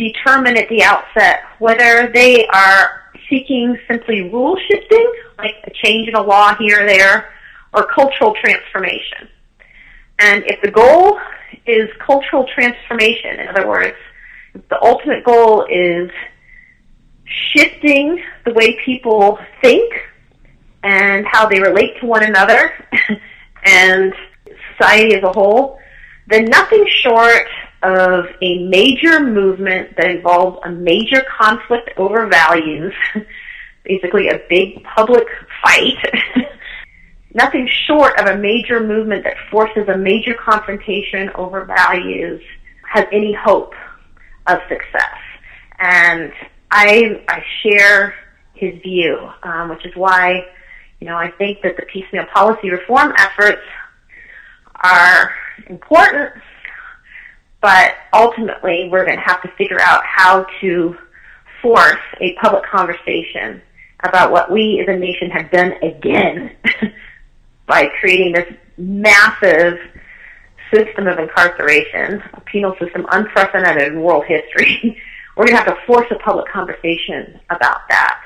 determine 0.00 0.56
at 0.56 0.68
the 0.68 0.82
outset 0.82 1.42
whether 1.58 2.10
they 2.12 2.46
are 2.46 3.12
seeking 3.28 3.78
simply 3.86 4.22
rule 4.22 4.56
shifting, 4.68 5.12
like 5.38 5.54
a 5.64 5.70
change 5.70 6.08
in 6.08 6.14
a 6.14 6.22
law 6.22 6.54
here 6.56 6.82
or 6.82 6.86
there, 6.86 7.32
or 7.72 7.86
cultural 7.86 8.34
transformation. 8.40 9.28
And 10.18 10.44
if 10.46 10.60
the 10.62 10.70
goal 10.70 11.18
is 11.66 11.88
cultural 12.04 12.46
transformation, 12.54 13.38
in 13.38 13.48
other 13.48 13.68
words, 13.68 13.96
the 14.54 14.82
ultimate 14.82 15.24
goal 15.24 15.66
is 15.70 16.10
shifting 17.24 18.22
the 18.44 18.52
way 18.52 18.76
people 18.84 19.38
think 19.62 19.92
and 20.82 21.26
how 21.26 21.46
they 21.48 21.60
relate 21.60 22.00
to 22.00 22.06
one 22.06 22.24
another 22.24 22.72
and 23.64 24.12
society 24.72 25.14
as 25.14 25.22
a 25.22 25.32
whole, 25.32 25.78
then 26.26 26.46
nothing 26.46 26.84
short 26.88 27.46
of 27.82 28.26
a 28.42 28.64
major 28.64 29.20
movement 29.20 29.96
that 29.96 30.10
involves 30.10 30.58
a 30.64 30.70
major 30.70 31.24
conflict 31.38 31.90
over 31.96 32.26
values, 32.26 32.92
basically 33.84 34.28
a 34.28 34.40
big 34.48 34.82
public 34.84 35.26
fight, 35.62 35.96
nothing 37.34 37.68
short 37.86 38.18
of 38.20 38.26
a 38.26 38.36
major 38.36 38.80
movement 38.80 39.24
that 39.24 39.36
forces 39.50 39.88
a 39.88 39.96
major 39.96 40.34
confrontation 40.34 41.30
over 41.36 41.64
values 41.64 42.42
has 42.92 43.06
any 43.12 43.32
hope 43.32 43.72
of 44.46 44.58
success. 44.68 45.16
And 45.78 46.32
I, 46.70 47.22
I 47.28 47.42
share 47.62 48.14
his 48.54 48.80
view, 48.82 49.30
um, 49.42 49.70
which 49.70 49.86
is 49.86 49.92
why, 49.96 50.44
you 51.00 51.06
know, 51.06 51.16
I 51.16 51.30
think 51.30 51.62
that 51.62 51.76
the 51.76 51.86
piecemeal 51.86 52.26
policy 52.34 52.70
reform 52.70 53.14
efforts 53.16 53.62
are 54.82 55.34
important 55.68 56.32
but 57.60 57.94
ultimately, 58.12 58.88
we're 58.90 59.04
going 59.04 59.18
to 59.18 59.24
have 59.24 59.42
to 59.42 59.48
figure 59.58 59.80
out 59.80 60.02
how 60.04 60.46
to 60.60 60.96
force 61.60 62.00
a 62.20 62.34
public 62.34 62.64
conversation 62.64 63.60
about 64.02 64.32
what 64.32 64.50
we 64.50 64.80
as 64.80 64.88
a 64.88 64.98
nation 64.98 65.30
have 65.30 65.50
done 65.50 65.72
again 65.82 66.56
by 67.66 67.86
creating 68.00 68.32
this 68.32 68.52
massive 68.78 69.78
system 70.72 71.06
of 71.06 71.18
incarceration, 71.18 72.22
a 72.32 72.40
penal 72.42 72.74
system 72.78 73.06
unprecedented 73.10 73.92
in 73.92 74.00
world 74.00 74.24
history. 74.26 74.96
we're 75.36 75.46
going 75.46 75.56
to 75.56 75.62
have 75.62 75.74
to 75.74 75.86
force 75.86 76.06
a 76.10 76.16
public 76.16 76.46
conversation 76.50 77.38
about 77.50 77.80
that 77.88 78.22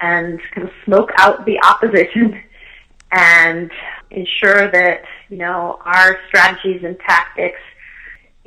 and 0.00 0.40
kind 0.54 0.66
of 0.66 0.72
smoke 0.84 1.10
out 1.18 1.44
the 1.44 1.58
opposition 1.62 2.40
and 3.12 3.70
ensure 4.10 4.70
that, 4.70 5.02
you 5.28 5.36
know, 5.36 5.78
our 5.84 6.18
strategies 6.28 6.84
and 6.84 6.98
tactics 7.00 7.60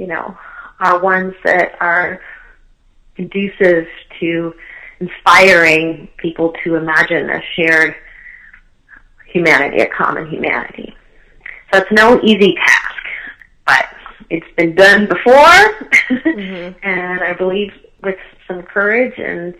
you 0.01 0.07
know, 0.07 0.35
are 0.79 0.99
ones 0.99 1.35
that 1.43 1.73
are 1.79 2.19
conducive 3.15 3.85
to 4.19 4.51
inspiring 4.99 6.09
people 6.17 6.55
to 6.63 6.73
imagine 6.73 7.29
a 7.29 7.39
shared 7.55 7.95
humanity, 9.27 9.83
a 9.83 9.87
common 9.87 10.27
humanity. 10.27 10.95
So 11.71 11.81
it's 11.81 11.91
no 11.91 12.19
easy 12.23 12.55
task, 12.55 13.03
but 13.67 13.85
it's 14.31 14.51
been 14.57 14.73
done 14.73 15.07
before, 15.07 15.35
mm-hmm. 16.09 16.79
and 16.83 17.21
I 17.21 17.33
believe 17.33 17.71
with 18.01 18.17
some 18.47 18.63
courage 18.63 19.13
and 19.19 19.53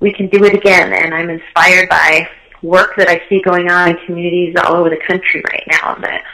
we 0.00 0.10
can 0.10 0.28
do 0.28 0.42
it 0.44 0.54
again. 0.54 0.94
And 0.94 1.14
I'm 1.14 1.28
inspired 1.28 1.90
by 1.90 2.26
work 2.62 2.96
that 2.96 3.10
I 3.10 3.20
see 3.28 3.42
going 3.42 3.70
on 3.70 3.90
in 3.90 4.06
communities 4.06 4.56
all 4.64 4.76
over 4.76 4.88
the 4.88 5.02
country 5.06 5.42
right 5.50 5.64
now 5.70 5.96
that 5.96 6.24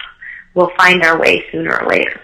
we'll 0.55 0.71
find 0.77 1.03
our 1.03 1.19
way 1.19 1.45
sooner 1.51 1.77
or 1.77 1.89
later. 1.89 2.21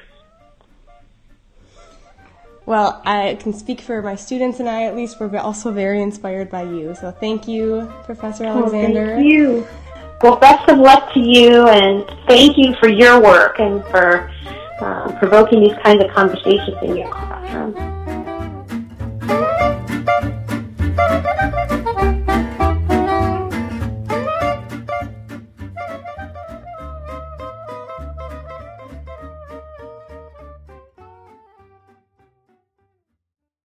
Well, 2.66 3.00
I 3.04 3.38
can 3.40 3.52
speak 3.52 3.80
for 3.80 4.02
my 4.02 4.16
students 4.16 4.58
and 4.58 4.68
I, 4.68 4.84
at 4.84 4.96
least, 4.96 5.20
we're 5.20 5.34
also 5.38 5.72
very 5.72 6.02
inspired 6.02 6.50
by 6.50 6.62
you. 6.62 6.94
So 6.96 7.12
thank 7.12 7.46
you, 7.46 7.90
Professor 8.04 8.44
Alexander. 8.44 9.16
thank 9.16 9.26
you. 9.26 9.66
Well, 10.22 10.36
best 10.36 10.68
of 10.68 10.78
luck 10.78 11.12
to 11.12 11.20
you, 11.20 11.68
and 11.68 12.04
thank 12.26 12.56
you 12.56 12.74
for 12.80 12.88
your 12.88 13.22
work 13.22 13.60
and 13.60 13.84
for 13.84 14.30
uh, 14.80 15.14
provoking 15.18 15.60
these 15.60 15.76
kinds 15.84 16.02
of 16.02 16.10
conversations 16.10 16.76
in 16.82 16.96
your 16.96 17.10
classroom. 17.10 18.05